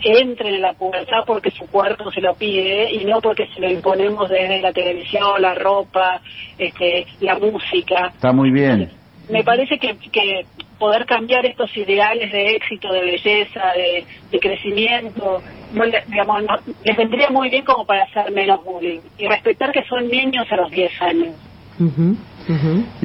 entren 0.02 0.54
en 0.54 0.62
la 0.62 0.74
pubertad 0.74 1.24
porque 1.26 1.50
su 1.50 1.66
cuerpo 1.66 2.10
se 2.10 2.20
lo 2.20 2.34
pide 2.34 2.92
y 2.92 3.04
no 3.04 3.20
porque 3.20 3.48
se 3.54 3.60
lo 3.60 3.70
imponemos 3.70 4.28
desde 4.28 4.60
la 4.60 4.72
televisión, 4.72 5.40
la 5.40 5.54
ropa, 5.54 6.20
este, 6.58 7.06
la 7.20 7.38
música. 7.38 8.12
Está 8.14 8.32
muy 8.32 8.50
bien. 8.50 8.90
Me 9.28 9.42
parece 9.42 9.78
que, 9.78 9.96
que 10.12 10.46
poder 10.78 11.04
cambiar 11.06 11.44
estos 11.46 11.74
ideales 11.76 12.30
de 12.30 12.56
éxito, 12.56 12.92
de 12.92 13.00
belleza, 13.00 13.60
de, 13.76 14.04
de 14.30 14.38
crecimiento, 14.38 15.42
no 15.72 15.84
le- 15.84 16.02
digamos, 16.06 16.42
no- 16.42 16.74
les 16.84 16.96
vendría 16.96 17.30
muy 17.30 17.50
bien 17.50 17.64
como 17.64 17.84
para 17.84 18.04
hacer 18.04 18.32
menos 18.32 18.64
bullying 18.64 19.00
y 19.18 19.26
respetar 19.26 19.72
que 19.72 19.82
son 19.84 20.06
niños 20.08 20.46
a 20.50 20.56
los 20.56 20.70
10 20.70 20.92
años. 21.02 21.34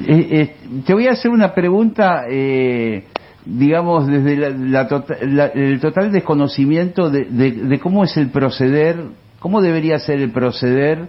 Eh, 0.07 0.27
eh, 0.31 0.55
te 0.85 0.93
voy 0.93 1.07
a 1.07 1.11
hacer 1.11 1.31
una 1.31 1.53
pregunta, 1.55 2.23
eh, 2.29 3.05
digamos, 3.45 4.05
desde 4.07 4.35
la- 4.37 4.49
la 4.49 4.87
tota- 4.87 5.17
la- 5.23 5.47
el 5.47 5.79
total 5.79 6.11
desconocimiento 6.11 7.09
de, 7.09 7.25
de- 7.25 7.51
de 7.51 7.79
cómo 7.79 8.03
es 8.03 8.15
el 8.17 8.29
proceder, 8.29 8.97
cómo 9.39 9.61
debería 9.61 9.97
ser 9.97 10.19
el 10.19 10.31
proceder 10.31 11.07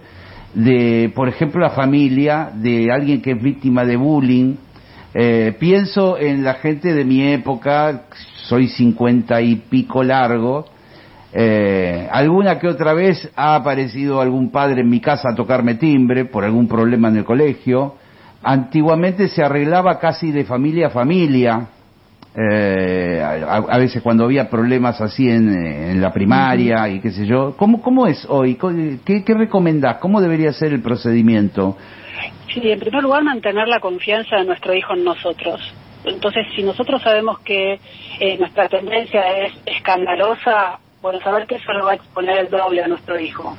de, 0.55 1.11
por 1.15 1.29
ejemplo, 1.29 1.61
la 1.61 1.69
familia 1.71 2.49
de 2.53 2.91
alguien 2.91 3.21
que 3.21 3.31
es 3.31 3.41
víctima 3.41 3.85
de 3.85 3.95
bullying. 3.97 4.55
Eh, 5.15 5.55
pienso 5.59 6.17
en 6.17 6.43
la 6.43 6.55
gente 6.55 6.93
de 6.93 7.05
mi 7.05 7.21
época, 7.33 8.03
soy 8.47 8.67
cincuenta 8.67 9.41
y 9.41 9.57
pico 9.57 10.03
largo, 10.03 10.65
eh, 11.31 12.07
alguna 12.11 12.57
que 12.57 12.67
otra 12.67 12.93
vez 12.93 13.29
ha 13.35 13.55
aparecido 13.55 14.21
algún 14.21 14.51
padre 14.51 14.81
en 14.81 14.89
mi 14.89 14.99
casa 14.99 15.29
a 15.29 15.35
tocarme 15.35 15.75
timbre 15.75 16.25
por 16.25 16.43
algún 16.43 16.67
problema 16.67 17.09
en 17.09 17.17
el 17.17 17.25
colegio. 17.25 17.95
Antiguamente 18.41 19.27
se 19.27 19.43
arreglaba 19.43 19.99
casi 19.99 20.31
de 20.31 20.45
familia 20.45 20.87
a 20.87 20.89
familia. 20.89 21.67
eh, 22.35 23.21
a, 23.23 23.55
a 23.57 23.77
veces 23.77 24.01
cuando 24.01 24.25
había 24.25 24.49
problemas 24.49 24.99
así 25.01 25.29
en, 25.29 25.49
eh, 25.49 25.91
en 25.91 26.01
la 26.01 26.11
primaria 26.11 26.87
y 26.89 26.99
qué 26.99 27.11
sé 27.11 27.25
yo. 27.25 27.55
¿Cómo, 27.57 27.81
cómo 27.81 28.07
es 28.07 28.25
hoy? 28.27 28.57
¿Qué, 29.05 29.23
¿Qué 29.23 29.33
recomendás? 29.33 29.97
¿Cómo 29.97 30.19
debería 30.21 30.51
ser 30.53 30.73
el 30.73 30.81
procedimiento? 30.81 31.77
Sí, 32.53 32.61
en 32.71 32.79
primer 32.79 33.03
lugar, 33.03 33.23
mantener 33.23 33.67
la 33.67 33.79
confianza 33.79 34.37
de 34.37 34.45
nuestro 34.45 34.73
hijo 34.73 34.93
en 34.93 35.03
nosotros. 35.03 35.61
Entonces, 36.05 36.45
si 36.55 36.63
nosotros 36.63 37.01
sabemos 37.01 37.39
que 37.39 37.79
eh, 38.19 38.37
nuestra 38.37 38.67
tendencia 38.67 39.21
es 39.39 39.53
escandalosa, 39.65 40.79
bueno, 41.01 41.19
saber 41.19 41.45
que 41.47 41.55
eso 41.55 41.71
lo 41.73 41.85
va 41.85 41.91
a 41.91 41.95
exponer 41.95 42.37
el 42.37 42.49
doble 42.49 42.83
a 42.83 42.87
nuestro 42.87 43.19
hijo. 43.19 43.55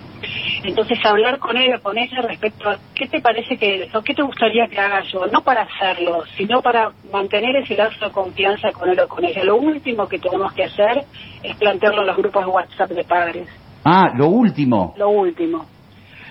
Entonces, 0.62 0.98
hablar 1.04 1.38
con 1.38 1.56
él 1.56 1.74
o 1.74 1.82
con 1.82 1.98
ella 1.98 2.22
respecto 2.22 2.70
a 2.70 2.78
qué 2.94 3.06
te 3.06 3.20
parece 3.20 3.56
que, 3.58 3.88
o 3.92 4.02
qué 4.02 4.14
te 4.14 4.22
gustaría 4.22 4.66
que 4.66 4.78
haga 4.78 5.02
yo, 5.02 5.26
no 5.26 5.42
para 5.42 5.62
hacerlo, 5.62 6.24
sino 6.36 6.62
para 6.62 6.92
mantener 7.12 7.56
ese 7.56 7.76
lazo 7.76 8.06
de 8.06 8.12
confianza 8.12 8.72
con 8.72 8.88
él 8.88 8.98
o 9.00 9.08
con 9.08 9.24
ella. 9.24 9.44
Lo 9.44 9.56
último 9.56 10.08
que 10.08 10.18
tenemos 10.18 10.52
que 10.54 10.64
hacer 10.64 11.04
es 11.42 11.56
plantearlo 11.56 12.00
en 12.00 12.06
los 12.06 12.16
grupos 12.16 12.46
de 12.46 12.50
WhatsApp 12.50 12.90
de 12.90 13.04
padres. 13.04 13.48
Ah, 13.84 14.10
lo 14.16 14.28
último. 14.28 14.94
Lo 14.96 15.10
último. 15.10 15.66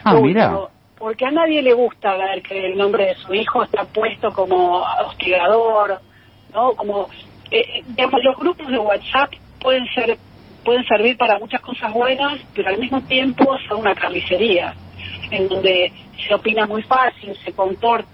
Ah, 0.03 0.15
mira. 0.15 0.57
Porque 1.03 1.25
a 1.25 1.31
nadie 1.31 1.61
le 1.61 1.73
gusta 1.73 2.15
ver 2.15 2.41
que 2.41 2.67
el 2.67 2.77
nombre 2.77 3.07
de 3.07 3.15
su 3.15 3.33
hijo 3.33 3.61
está 3.61 3.83
puesto 3.83 4.31
como 4.31 4.85
hostigador, 5.05 5.99
¿no? 6.53 6.71
Como, 6.75 7.09
eh, 7.51 7.83
digamos, 7.87 8.23
los 8.23 8.37
grupos 8.37 8.69
de 8.69 8.77
WhatsApp 8.77 9.33
pueden 9.59 9.85
ser 9.93 10.17
pueden 10.63 10.85
servir 10.85 11.17
para 11.17 11.37
muchas 11.39 11.59
cosas 11.59 11.91
buenas, 11.91 12.39
pero 12.55 12.69
al 12.69 12.77
mismo 12.77 13.01
tiempo 13.01 13.53
son 13.67 13.81
una 13.81 13.93
carnicería, 13.93 14.73
en 15.29 15.49
donde 15.49 15.91
se 16.25 16.33
opina 16.33 16.65
muy 16.65 16.83
fácil, 16.83 17.35
se, 17.43 17.51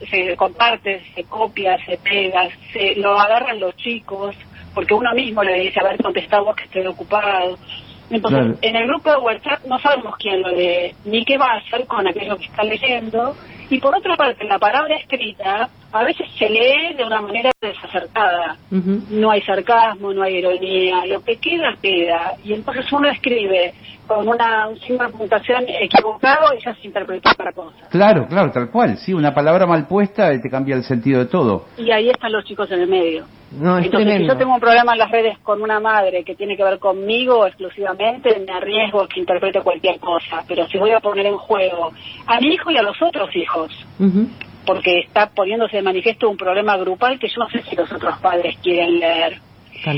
se 0.08 0.36
comparte, 0.36 1.04
se 1.14 1.24
copia, 1.26 1.78
se 1.86 1.96
pega, 1.98 2.50
se 2.74 2.96
lo 2.96 3.20
agarran 3.20 3.60
los 3.60 3.76
chicos, 3.76 4.36
porque 4.74 4.96
uno 4.96 5.14
mismo 5.14 5.44
le 5.44 5.60
dice, 5.60 5.80
a 5.80 5.84
ver, 5.84 6.02
contestá 6.02 6.40
vos 6.40 6.56
que 6.56 6.64
estoy 6.64 6.88
ocupado. 6.88 7.56
Entonces, 8.10 8.40
Claro. 8.40 8.58
en 8.62 8.76
el 8.76 8.88
grupo 8.88 9.12
de 9.12 9.18
WhatsApp 9.18 9.66
no 9.66 9.80
sabemos 9.80 10.16
quién 10.18 10.42
lo 10.42 10.50
lee, 10.50 10.94
ni 11.06 11.24
qué 11.26 11.38
va 11.38 11.54
a 11.54 11.58
hacer 11.58 11.86
con 11.86 12.08
aquello 12.08 12.38
que 12.38 12.46
está 12.46 12.64
leyendo. 12.64 13.36
Y 13.70 13.80
por 13.80 13.96
otra 13.96 14.16
parte, 14.16 14.46
la 14.46 14.58
palabra 14.58 14.96
escrita 14.96 15.70
a 15.92 16.04
veces 16.04 16.28
se 16.38 16.50
lee 16.50 16.94
de 16.96 17.04
una 17.04 17.22
manera 17.22 17.52
desacertada. 17.62 18.58
No 19.10 19.32
hay 19.32 19.42
sarcasmo, 19.42 20.14
no 20.14 20.24
hay 20.24 20.38
ironía, 20.38 21.06
lo 21.06 21.24
que 21.24 21.38
queda, 21.38 21.76
queda. 21.82 22.34
Y 22.44 22.54
entonces 22.54 22.92
uno 22.92 23.10
escribe 23.10 23.74
con 24.08 24.28
una, 24.28 24.68
un 24.68 24.80
signo 24.80 25.06
de 25.06 25.12
puntuación 25.14 25.66
equivocado 25.68 26.54
y 26.56 26.64
ya 26.64 26.74
se 26.76 26.88
interpreta 26.88 27.32
otra 27.32 27.52
cosa. 27.52 27.88
Claro, 27.90 28.28
claro, 28.28 28.52
tal 28.52 28.70
cual. 28.72 28.98
Sí, 28.98 29.14
una 29.14 29.34
palabra 29.34 29.66
mal 29.66 29.88
puesta 29.88 30.30
te 30.40 30.50
cambia 30.50 30.76
el 30.76 30.84
sentido 30.84 31.20
de 31.20 31.26
todo. 31.28 31.66
Y 31.78 31.92
ahí 31.92 32.10
están 32.10 32.32
los 32.32 32.44
chicos 32.46 32.70
en 32.72 32.82
el 32.82 32.88
medio. 32.88 33.26
No, 33.52 33.78
es 33.78 33.86
Entonces, 33.86 34.18
si 34.18 34.28
yo 34.28 34.38
tengo 34.38 34.54
un 34.54 34.60
problema 34.60 34.94
en 34.94 35.00
las 35.00 35.12
redes 35.12 35.38
con 35.40 35.62
una 35.62 35.80
madre 35.80 36.24
que 36.24 36.36
tiene 36.36 36.56
que 36.56 36.64
ver 36.64 36.78
conmigo 36.78 37.48
exclusivamente, 37.48 38.40
me 38.46 38.52
arriesgo 38.52 39.02
a 39.02 39.08
que 39.08 39.20
interprete 39.20 39.62
cualquier 39.62 40.00
cosa. 40.00 40.44
Pero 40.48 40.68
si 40.68 40.78
voy 40.78 40.92
a 40.92 41.00
poner 41.00 41.26
en 41.26 41.38
juego 41.38 41.92
a 42.28 42.40
mi 42.40 42.54
hijo 42.54 42.70
y 42.70 42.78
a 42.78 42.84
los 42.84 43.00
otros 43.02 43.36
hijos. 43.36 43.72
Porque 44.66 45.00
está 45.00 45.30
poniéndose 45.30 45.78
de 45.78 45.84
manifiesto 45.84 46.30
un 46.30 46.38
problema 46.38 46.78
grupal 46.78 47.20
que 47.20 47.28
yo 47.28 47.36
no 47.40 47.50
sé 47.50 47.62
si 47.64 47.76
los 47.76 47.92
otros 47.92 48.18
padres 48.20 48.58
quieren 48.62 49.00
leer. 49.00 49.40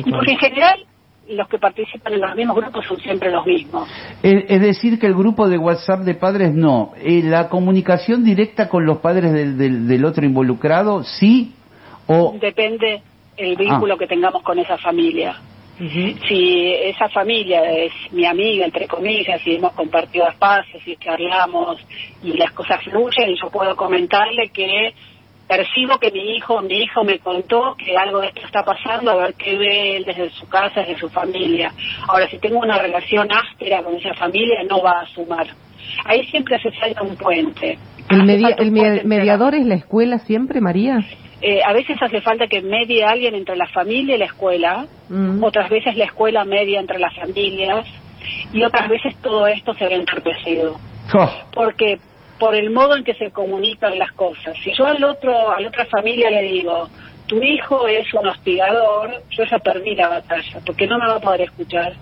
Porque 0.09 0.31
en 0.31 0.37
general 0.37 0.85
los 1.29 1.47
que 1.47 1.57
participan 1.57 2.13
en 2.13 2.21
los 2.21 2.35
mismos 2.35 2.57
grupos 2.57 2.85
son 2.85 2.99
siempre 2.99 3.31
los 3.31 3.45
mismos. 3.45 3.89
Es, 4.21 4.45
es 4.47 4.61
decir, 4.61 4.99
que 4.99 5.07
el 5.07 5.13
grupo 5.13 5.47
de 5.47 5.57
WhatsApp 5.57 6.01
de 6.01 6.15
padres 6.15 6.53
no. 6.53 6.93
Eh, 6.97 7.21
la 7.23 7.49
comunicación 7.49 8.23
directa 8.23 8.69
con 8.69 8.85
los 8.85 8.97
padres 8.97 9.31
del, 9.33 9.57
del, 9.57 9.87
del 9.87 10.05
otro 10.05 10.25
involucrado, 10.25 11.03
sí 11.03 11.53
o... 12.07 12.35
Depende 12.39 13.01
el 13.37 13.55
vínculo 13.55 13.95
Ah. 13.95 13.97
que 13.97 14.07
tengamos 14.07 14.43
con 14.43 14.59
esa 14.59 14.77
familia. 14.77 15.35
Si 16.27 16.73
esa 16.83 17.09
familia 17.09 17.61
es 17.63 17.91
mi 18.11 18.25
amiga, 18.25 18.65
entre 18.65 18.87
comillas, 18.87 19.41
y 19.47 19.55
hemos 19.55 19.73
compartido 19.73 20.27
espacios 20.27 20.81
y 20.87 20.95
charlamos 20.97 21.77
y 22.21 22.33
las 22.33 22.51
cosas 22.51 22.83
fluyen, 22.83 23.29
y 23.31 23.39
yo 23.41 23.49
puedo 23.49 23.75
comentarle 23.75 24.49
que 24.49 24.93
percibo 25.47 25.97
que 25.97 26.11
mi 26.11 26.35
hijo, 26.37 26.61
mi 26.61 26.83
hijo 26.83 27.03
me 27.03 27.19
contó 27.19 27.75
que 27.77 27.97
algo 27.97 28.21
de 28.21 28.27
esto 28.27 28.41
está 28.45 28.63
pasando, 28.63 29.11
a 29.11 29.15
ver 29.15 29.33
qué 29.33 29.57
ve 29.57 29.97
él 29.97 30.05
desde 30.05 30.29
su 30.29 30.47
casa, 30.47 30.81
desde 30.81 30.97
su 30.99 31.09
familia. 31.09 31.73
Ahora, 32.07 32.27
si 32.29 32.37
tengo 32.37 32.59
una 32.59 32.77
relación 32.77 33.27
áspera 33.31 33.83
con 33.83 33.95
esa 33.95 34.13
familia, 34.13 34.63
no 34.69 34.81
va 34.81 35.01
a 35.01 35.05
sumar. 35.07 35.47
Ahí 36.05 36.25
siempre 36.27 36.55
hace 36.55 36.71
falta 36.71 37.01
un 37.01 37.15
puente. 37.17 37.77
¿El, 38.09 38.23
media- 38.23 38.55
el 38.57 38.71
puente 38.71 39.03
mediador 39.03 39.55
es 39.55 39.65
la 39.65 39.75
escuela 39.75 40.19
siempre, 40.19 40.61
María? 40.61 40.99
Eh, 41.41 41.61
a 41.63 41.73
veces 41.73 41.97
hace 42.01 42.21
falta 42.21 42.47
que 42.47 42.61
medie 42.61 43.03
alguien 43.03 43.35
entre 43.35 43.55
la 43.55 43.67
familia 43.67 44.15
y 44.15 44.19
la 44.19 44.25
escuela, 44.25 44.87
Mm. 45.09 45.43
otras 45.43 45.69
veces 45.69 45.95
la 45.97 46.05
escuela 46.05 46.45
media 46.45 46.79
entre 46.79 46.97
las 46.99 47.13
familias 47.15 47.85
y 48.53 48.63
otras 48.63 48.87
veces 48.87 49.15
todo 49.21 49.47
esto 49.47 49.73
se 49.73 49.85
ve 49.87 49.95
entorpecido. 49.95 50.79
Oh, 51.13 51.29
Porque 51.53 51.99
por 52.39 52.55
el 52.55 52.69
modo 52.71 52.95
en 52.95 53.03
que 53.03 53.13
se 53.15 53.29
comunican 53.31 53.99
las 53.99 54.11
cosas. 54.13 54.55
Si 54.63 54.71
yo 54.73 54.85
al 54.85 55.03
otro, 55.03 55.51
a 55.51 55.59
la 55.59 55.67
otra 55.67 55.85
familia 55.85 56.29
le 56.29 56.41
digo, 56.43 56.89
tu 57.27 57.41
hijo 57.41 57.87
es 57.87 58.11
un 58.13 58.27
hostigador, 58.27 59.21
yo 59.31 59.43
ya 59.43 59.59
perdí 59.59 59.95
la 59.95 60.09
batalla, 60.09 60.59
porque 60.65 60.87
no 60.87 60.97
me 60.97 61.07
va 61.07 61.15
a 61.15 61.19
poder 61.19 61.41
escuchar. 61.41 61.93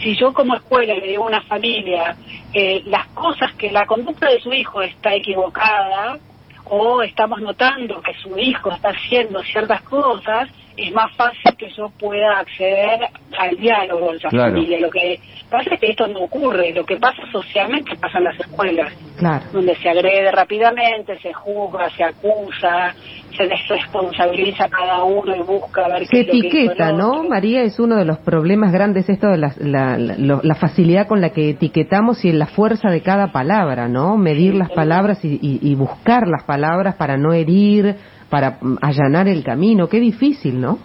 Si 0.00 0.16
yo 0.16 0.32
como 0.32 0.54
escuela 0.56 0.94
le 0.94 1.06
digo 1.06 1.24
a 1.24 1.28
una 1.28 1.40
familia 1.42 2.16
eh, 2.52 2.82
las 2.86 3.06
cosas 3.08 3.52
que 3.54 3.70
la 3.70 3.86
conducta 3.86 4.28
de 4.28 4.40
su 4.40 4.52
hijo 4.52 4.82
está 4.82 5.14
equivocada 5.14 6.18
o 6.64 7.02
estamos 7.02 7.40
notando 7.40 8.00
que 8.02 8.14
su 8.14 8.38
hijo 8.38 8.70
está 8.72 8.90
haciendo 8.90 9.42
ciertas 9.42 9.82
cosas, 9.82 10.48
es 10.76 10.92
más 10.92 11.14
fácil 11.16 11.56
que 11.56 11.68
yo 11.76 11.88
pueda 11.98 12.38
acceder 12.40 13.00
al 13.38 13.56
diálogo 13.56 14.10
en 14.12 14.18
la 14.22 14.28
Claro. 14.30 14.52
familia. 14.54 14.80
Lo 14.80 14.90
que 14.90 15.20
pasa 15.50 15.74
es 15.74 15.80
que 15.80 15.90
esto 15.90 16.06
no 16.08 16.20
ocurre, 16.20 16.72
lo 16.72 16.84
que 16.84 16.96
pasa 16.96 17.22
socialmente 17.30 17.96
pasa 17.96 18.18
en 18.18 18.24
las 18.24 18.40
escuelas, 18.40 18.92
Claro. 19.16 19.44
donde 19.52 19.76
se 19.76 19.88
agrede 19.88 20.30
rápidamente, 20.32 21.18
se 21.20 21.32
juzga, 21.32 21.88
se 21.90 22.02
acusa, 22.04 22.94
se 23.36 23.46
desresponsabiliza 23.46 24.64
a 24.64 24.68
cada 24.68 25.04
uno 25.04 25.34
y 25.36 25.40
busca 25.42 25.86
ver 25.88 26.06
Se 26.06 26.10
qué 26.10 26.20
es 26.20 26.26
lo 26.26 26.32
que 26.32 26.38
etiqueta, 26.38 26.92
¿no? 26.92 27.24
María, 27.24 27.62
es 27.62 27.78
uno 27.78 27.96
de 27.96 28.04
los 28.04 28.18
problemas 28.18 28.72
grandes 28.72 29.08
esto 29.08 29.28
de 29.28 29.38
la, 29.38 29.52
la, 29.58 29.96
la- 29.98 30.40
la 30.42 30.54
facilidad 30.54 31.06
con 31.06 31.20
la 31.20 31.30
que 31.30 31.50
etiquetamos 31.50 32.24
y 32.24 32.32
la 32.32 32.46
fuerza 32.46 32.90
de 32.90 33.02
cada 33.02 33.32
palabra, 33.32 33.88
¿no? 33.88 34.16
Medir 34.16 34.54
las 34.54 34.70
palabras 34.70 35.24
y, 35.24 35.38
y- 35.40 35.58
y 35.62 35.74
buscar 35.74 36.26
las 36.28 36.44
palabras 36.44 36.94
para 36.96 37.16
no 37.16 37.32
herir, 37.32 37.96
para 38.30 38.58
allanar 38.80 39.28
el 39.28 39.42
camino. 39.42 39.88
Qué 39.88 40.00
difícil, 40.00 40.60
¿no? 40.60 40.78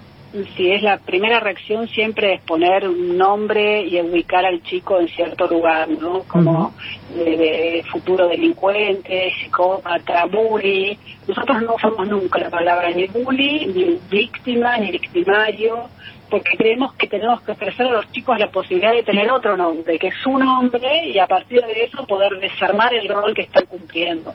Sí, 0.55 0.72
es 0.72 0.84
la 0.84 1.00
primera 1.00 1.39
reacción 1.39 1.88
siempre 1.88 2.36
es 2.36 2.41
poner 2.41 2.88
un 2.88 3.17
nombre 3.17 3.81
y 3.81 4.00
ubicar 4.00 4.46
al 4.46 4.62
chico 4.62 5.00
en 5.00 5.08
cierto 5.08 5.48
lugar, 5.48 5.89
¿no? 5.89 6.19
Como 6.27 6.72
de, 7.15 7.36
de 7.36 7.84
futuro 7.91 8.27
delincuente, 8.27 9.31
psicópata, 9.41 10.25
bully. 10.25 11.00
Nosotros 11.27 11.63
no 11.63 11.74
usamos 11.74 12.08
nunca 12.08 12.38
la 12.38 12.51
palabra 12.51 12.91
ni 12.91 13.08
bully, 13.08 13.65
ni 13.74 14.00
víctima, 14.08 14.77
ni 14.77 14.91
victimario, 14.91 15.89
porque 16.29 16.57
creemos 16.57 16.93
que 16.93 17.07
tenemos 17.07 17.41
que 17.41 17.51
ofrecer 17.51 17.88
a 17.88 17.91
los 17.91 18.12
chicos 18.12 18.38
la 18.39 18.50
posibilidad 18.50 18.93
de 18.93 19.03
tener 19.03 19.29
otro 19.31 19.57
nombre, 19.57 19.98
que 19.98 20.07
es 20.07 20.13
su 20.24 20.38
nombre, 20.38 21.07
y 21.07 21.17
a 21.19 21.27
partir 21.27 21.62
de 21.62 21.83
eso 21.83 22.05
poder 22.05 22.31
desarmar 22.39 22.93
el 22.93 23.07
rol 23.09 23.33
que 23.33 23.43
están 23.43 23.65
cumpliendo. 23.65 24.33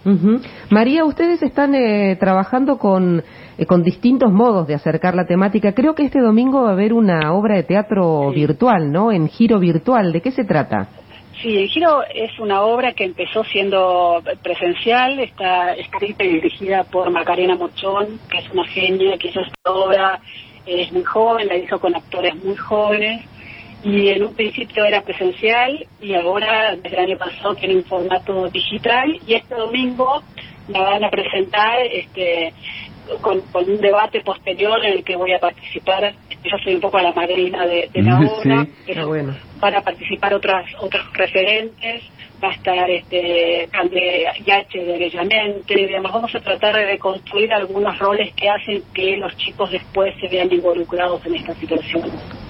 María, 0.71 1.05
ustedes 1.05 1.43
están 1.43 1.75
eh, 1.75 2.17
trabajando 2.19 2.79
con, 2.79 3.23
eh, 3.59 3.67
con 3.67 3.83
distintos 3.83 4.33
modos 4.33 4.67
de 4.67 4.75
acercar 4.75 5.15
la 5.15 5.27
temática. 5.27 5.73
Creo 5.75 5.95
que 5.95 6.05
este 6.05 6.21
domingo 6.21 6.63
va 6.63 6.71
a 6.71 6.73
haber 6.73 6.93
una 6.93 7.33
obra 7.33 7.57
de 7.57 7.63
teatro 7.63 8.31
Sí. 8.33 8.41
virtual, 8.41 8.91
¿no? 8.93 9.13
En 9.13 9.29
giro 9.29 9.59
virtual. 9.59 10.13
¿De 10.13 10.21
qué 10.21 10.31
se 10.31 10.45
trata? 10.45 10.89
Sí, 11.43 11.59
El 11.59 11.69
Giro 11.69 12.03
es 12.15 12.39
una 12.39 12.63
obra 12.63 12.93
que 12.93 13.05
empezó 13.05 13.43
siendo 13.45 14.23
presencial, 14.43 15.19
está 15.19 15.75
escrita 15.75 16.23
y 16.25 16.29
dirigida 16.35 16.85
por 16.85 17.11
Macarena 17.11 17.57
Mochón, 17.57 18.21
que 18.31 18.39
es 18.39 18.51
una 18.53 18.65
genia 18.69 19.19
que 19.19 19.29
hizo 19.29 19.41
esta 19.41 19.71
obra, 19.71 20.21
es 20.67 20.93
muy 20.93 21.05
joven, 21.05 21.49
la 21.49 21.57
hizo 21.57 21.79
con 21.81 21.95
actores 21.95 22.35
muy 22.45 22.57
jóvenes, 22.57 23.23
y 23.83 24.09
en 24.09 24.25
un 24.25 24.35
principio 24.35 24.85
era 24.85 25.03
presencial 25.03 25.87
y 26.01 26.15
ahora 26.15 26.75
desde 26.77 26.97
el 26.97 27.05
año 27.11 27.19
pasado 27.19 27.55
tiene 27.55 27.77
un 27.77 27.85
formato 27.85 28.49
digital 28.49 29.15
y 29.27 29.35
este 29.35 29.55
domingo 29.55 30.23
la 30.69 30.81
van 30.81 31.05
a 31.05 31.11
presentar 31.11 31.81
este 31.93 32.55
con, 33.21 33.43
con 33.53 33.69
un 33.69 33.79
debate 33.83 34.23
posterior 34.23 34.83
en 34.83 34.95
el 34.95 35.05
que 35.05 35.17
voy 35.17 35.35
a 35.35 35.39
participar. 35.39 36.15
Yo 36.43 36.57
soy 36.65 36.77
un 36.77 36.81
poco 36.81 36.99
la 36.99 37.13
madrina 37.13 37.67
de, 37.67 37.91
de 37.93 38.03
la 38.03 38.19
Sí. 38.21 38.25
obra, 38.49 38.67
pero 38.87 39.03
Ah, 39.03 39.07
bueno. 39.07 39.35
van 39.61 39.75
a 39.75 39.83
participar 39.83 40.33
otras 40.33 40.65
otros 40.81 41.05
referentes, 41.13 42.03
va 42.45 42.51
a 42.51 42.55
estar 42.55 42.91
este 42.91 43.69
Cande 43.71 44.27
Yache 44.45 44.85
de 44.85 44.99
Bellamente, 44.99 45.75
digamos, 45.75 46.13
vamos 46.13 46.35
a 46.35 46.41
tratar 46.41 46.75
de 46.75 46.99
construir 46.99 47.53
algunos 47.53 47.99
roles 47.99 48.35
que 48.35 48.49
hacen 48.49 48.83
que 48.93 49.17
los 49.17 49.35
chicos 49.37 49.71
después 49.71 50.15
se 50.21 50.29
vean 50.29 50.53
involucrados 50.53 51.25
en 51.27 51.37
esta 51.37 51.55
situación. 51.55 52.03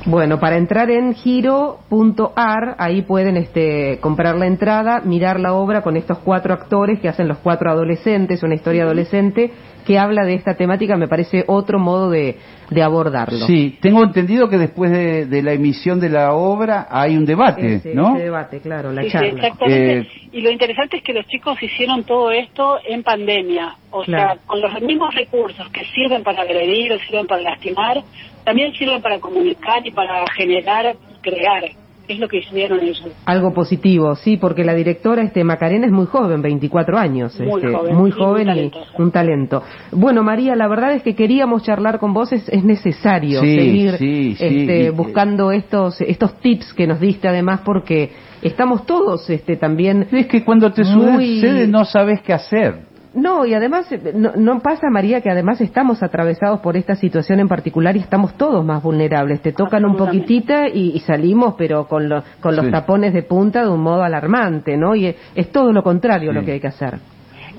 Bueno, 0.07 0.39
para 0.39 0.57
entrar 0.57 0.91
en 0.91 1.15
giro.ar, 1.15 2.75
ahí 2.79 3.03
pueden 3.03 3.37
este, 3.37 3.99
comprar 4.01 4.37
la 4.37 4.47
entrada, 4.47 5.01
mirar 5.01 5.41
la 5.41 5.55
obra 5.55 5.83
con 5.83 5.97
estos 5.97 6.19
cuatro 6.19 6.53
actores 6.53 7.01
que 7.01 7.09
hacen 7.09 7.29
los 7.29 7.39
cuatro 7.39 7.71
adolescentes, 7.71 8.43
una 8.43 8.55
historia 8.55 8.83
adolescente 8.83 9.53
que 9.87 9.99
habla 9.99 10.25
de 10.25 10.35
esta 10.35 10.55
temática, 10.55 10.97
me 10.97 11.09
parece 11.09 11.45
otro 11.47 11.79
modo 11.79 12.11
de, 12.11 12.37
de 12.71 12.83
abordarlo. 12.83 13.47
Sí, 13.47 13.79
tengo 13.81 14.03
entendido 14.03 14.49
que 14.49 14.59
después 14.59 14.91
de, 14.91 15.27
de 15.27 15.43
la 15.43 15.53
emisión 15.53 16.01
de 16.01 16.09
la 16.09 16.33
obra 16.35 16.87
hay 16.91 17.17
un 17.17 17.25
debate, 17.25 17.75
Ese, 17.77 17.95
¿no? 17.95 18.15
ese 18.15 18.25
debate, 18.25 18.61
claro, 18.61 18.93
la 18.93 19.03
Sí, 19.03 19.09
sí, 19.09 19.13
charla. 19.13 19.29
exactamente. 19.29 19.99
Eh, 19.99 20.07
y 20.33 20.41
lo 20.41 20.51
interesante 20.51 20.97
es 20.97 21.03
que 21.03 21.13
los 21.13 21.27
chicos 21.27 21.63
hicieron 21.63 22.05
todo 22.05 22.31
esto 22.31 22.79
en 22.89 23.03
pandemia. 23.03 23.77
O 23.91 24.03
Claro. 24.03 24.35
sea, 24.35 24.47
con 24.47 24.61
los 24.61 24.81
mismos 24.83 25.15
recursos 25.15 25.69
que 25.71 25.85
sirven 25.95 26.23
para 26.23 26.43
agredir 26.43 26.93
o 26.93 26.99
sirven 27.01 27.27
para 27.27 27.43
lastimar, 27.43 27.99
también 28.45 28.73
sirven 28.75 29.01
para 29.01 29.21
comunicar 29.21 29.87
y 29.87 29.91
para 29.91 30.25
generar, 30.35 30.95
crear. 31.23 31.63
Es 32.07 32.19
lo 32.19 32.29
que 32.29 32.39
hicieron 32.39 32.81
ellos. 32.81 33.03
Algo 33.25 33.55
positivo, 33.55 34.15
sí, 34.15 34.37
porque 34.37 34.63
la 34.63 34.75
directora 34.75 35.23
este 35.23 35.43
Macarena 35.43 35.87
es 35.87 35.93
muy 35.93 36.05
joven, 36.07 36.43
24 36.43 36.99
años, 36.99 37.39
Muy 37.41 37.63
este, 37.63 37.73
joven, 37.75 37.95
muy 37.97 38.11
joven 38.11 38.49
y 38.57 38.71
un 38.99 39.11
talento. 39.11 39.63
Bueno, 39.91 40.23
María, 40.23 40.55
la 40.55 40.69
verdad 40.69 40.93
es 40.93 41.03
que 41.03 41.15
queríamos 41.15 41.63
charlar 41.63 41.99
con 41.99 42.13
vos, 42.13 42.31
es, 42.33 42.47
es 42.51 42.63
necesario 42.63 43.41
Sí, 43.41 43.57
seguir 43.57 43.91
sí, 43.93 44.35
sí, 44.37 44.45
este, 44.45 44.85
y- 44.85 44.89
buscando 44.91 45.51
estos 45.51 45.99
estos 46.03 46.39
tips 46.41 46.75
que 46.75 46.87
nos 46.87 47.01
diste 47.01 47.27
además 47.29 47.61
porque 47.65 48.13
estamos 48.43 48.85
todos 48.85 49.31
este 49.31 49.57
también 49.57 50.07
Es 50.13 50.27
que 50.27 50.45
cuando 50.45 50.73
te 50.73 50.85
Muy- 50.85 51.41
sucede 51.41 51.67
no 51.67 51.85
sabes 51.87 52.21
qué 52.21 52.35
hacer. 52.35 52.93
No, 53.15 53.47
y 53.47 53.55
además, 53.55 53.91
eh, 53.93 54.13
no, 54.15 54.33
no 54.37 54.61
pasa, 54.61 54.91
María, 54.91 55.21
que 55.21 55.31
además 55.31 55.61
estamos 55.61 56.03
atravesados 56.03 56.61
por 56.61 56.77
esta 56.77 56.97
situación 56.97 57.41
en 57.41 57.49
particular 57.49 57.97
y 57.97 58.01
estamos 58.01 58.35
todos 58.37 58.65
más 58.65 58.83
vulnerables. 58.83 59.41
Te 59.41 59.53
tocan 59.53 59.85
un 59.85 59.97
poquitita 59.97 60.69
y, 60.69 60.91
y 60.95 61.01
salimos, 61.01 61.55
pero 61.57 61.87
con, 61.87 62.09
lo- 62.09 62.23
con 62.41 62.57
los 62.57 62.67
Sí. 62.67 62.73
tapones 62.73 63.13
de 63.15 63.23
punta 63.23 63.63
de 63.63 63.69
un 63.71 63.81
modo 63.81 64.03
alarmante, 64.03 64.77
¿no? 64.77 64.95
Y 64.95 65.07
es, 65.07 65.17
es 65.35 65.51
todo 65.53 65.73
lo 65.73 65.83
contrario 65.83 66.31
Sí. 66.33 66.35
lo 66.39 66.45
que 66.45 66.53
hay 66.53 66.61
que 66.61 66.69
hacer. 66.69 66.99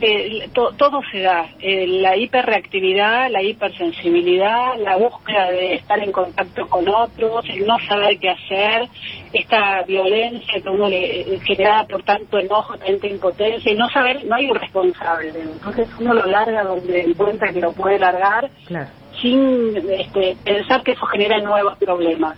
Eh, 0.02 0.50
to- 0.54 0.74
todo 0.78 1.02
se 1.12 1.22
da, 1.22 1.46
Eh, 1.60 1.88
la 1.88 2.18
hiperreactividad, 2.18 3.30
la 3.32 3.42
hipersensibilidad, 3.42 4.78
la 4.80 4.98
búsqueda 4.98 5.52
de 5.52 5.76
estar 5.76 6.00
en 6.00 6.12
contacto 6.12 6.68
con 6.70 6.88
otros, 6.88 7.46
el 7.50 7.66
no 7.66 7.78
saber 7.88 8.18
qué 8.20 8.30
hacer, 8.30 8.90
esta 9.34 9.84
violencia 9.84 10.62
que 10.62 10.70
uno 10.70 10.90
le 10.90 11.22
eh, 11.22 11.40
generada 11.46 11.86
por 11.86 12.04
tanto 12.04 12.38
enojo, 12.40 12.78
tanta 12.78 13.08
impotencia, 13.08 13.72
y 13.72 13.76
no 13.76 13.90
saber, 13.90 14.26
no 14.26 14.36
hay 14.36 14.50
un 14.50 14.56
responsable. 14.56 15.30
Entonces 15.40 15.88
uno 16.00 16.14
lo 16.14 16.26
larga 16.26 16.64
donde 16.64 17.02
encuentra 17.02 17.52
que 17.54 17.62
lo 17.62 17.74
puede 17.74 17.98
largar 18.00 18.50
Claro. 18.68 18.90
sin 19.22 19.76
este, 19.92 20.36
pensar 20.44 20.84
que 20.84 20.92
eso 20.92 21.06
genera 21.08 21.40
nuevos 21.40 21.78
problemas. 21.78 22.38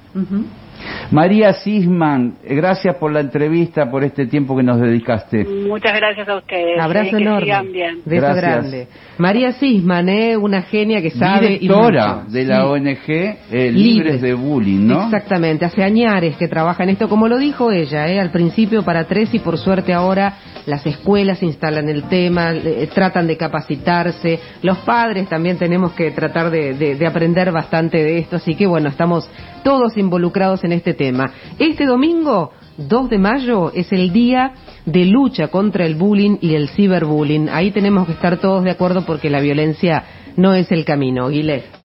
María 1.11 1.53
Sisman, 1.53 2.35
gracias 2.43 2.95
por 2.97 3.11
la 3.11 3.21
entrevista, 3.21 3.89
por 3.89 4.03
este 4.03 4.25
tiempo 4.27 4.55
que 4.57 4.63
nos 4.63 4.79
dedicaste. 4.79 5.45
Muchas 5.45 5.93
gracias 5.95 6.27
a 6.27 6.35
ustedes. 6.37 6.79
Abrazo 6.79 7.07
eh, 7.15 7.17
que 7.17 7.23
enorme. 7.23 7.45
sigan 7.45 7.71
bien. 7.71 7.95
Beso 8.05 8.21
Gracias. 8.21 8.43
grande. 8.43 8.87
María 9.17 9.51
Sisman, 9.53 10.09
¿eh? 10.09 10.37
una 10.37 10.61
genia 10.63 11.01
que 11.01 11.11
sabe. 11.11 11.53
y 11.53 11.59
Directora 11.59 12.15
mucho. 12.23 12.31
de 12.31 12.45
la 12.45 12.57
Sí. 12.61 12.67
ONG 12.67 13.09
eh, 13.09 13.37
Libres. 13.51 13.73
Libres 13.73 14.21
de 14.21 14.33
Bullying, 14.33 14.87
¿no? 14.87 15.03
Exactamente, 15.05 15.65
hace 15.65 15.83
añares 15.83 16.35
que 16.37 16.47
trabaja 16.47 16.83
en 16.83 16.89
esto, 16.89 17.07
como 17.09 17.27
lo 17.27 17.37
dijo 17.37 17.71
ella, 17.71 18.07
¿eh? 18.09 18.19
al 18.19 18.31
principio 18.31 18.83
para 18.83 19.05
tres 19.05 19.33
y 19.33 19.39
por 19.39 19.57
suerte 19.57 19.93
ahora 19.93 20.33
las 20.65 20.85
escuelas 20.85 21.41
instalan 21.43 21.87
el 21.87 22.03
tema, 22.03 22.51
eh, 22.53 22.89
tratan 22.93 23.25
de 23.27 23.37
capacitarse, 23.37 24.39
los 24.63 24.79
padres 24.79 25.29
también 25.29 25.57
tenemos 25.57 25.93
que 25.93 26.11
tratar 26.11 26.49
de, 26.51 26.73
de- 26.73 26.95
de 26.95 27.07
aprender 27.07 27.51
bastante 27.51 28.03
de 28.03 28.17
esto, 28.17 28.35
así 28.35 28.55
que 28.55 28.65
bueno, 28.67 28.89
estamos 28.89 29.29
todos 29.63 29.97
involucrados 29.97 30.63
en 30.63 30.71
este 30.71 30.93
tema. 30.93 31.31
Este 31.59 31.85
domingo, 31.85 32.51
2 32.77 33.09
de 33.09 33.17
mayo, 33.17 33.71
es 33.73 33.91
el 33.91 34.11
día 34.11 34.53
de 34.85 35.05
lucha 35.05 35.49
contra 35.49 35.85
el 35.85 35.95
bullying 35.95 36.37
y 36.41 36.55
el 36.55 36.69
ciberbullying. 36.69 37.49
Ahí 37.49 37.71
tenemos 37.71 38.07
que 38.07 38.13
estar 38.13 38.37
todos 38.37 38.63
de 38.63 38.71
acuerdo 38.71 39.05
porque 39.05 39.29
la 39.29 39.41
violencia 39.41 40.03
no 40.35 40.53
es 40.53 40.71
el 40.71 40.85
camino. 40.85 41.29
Guilé. 41.29 41.63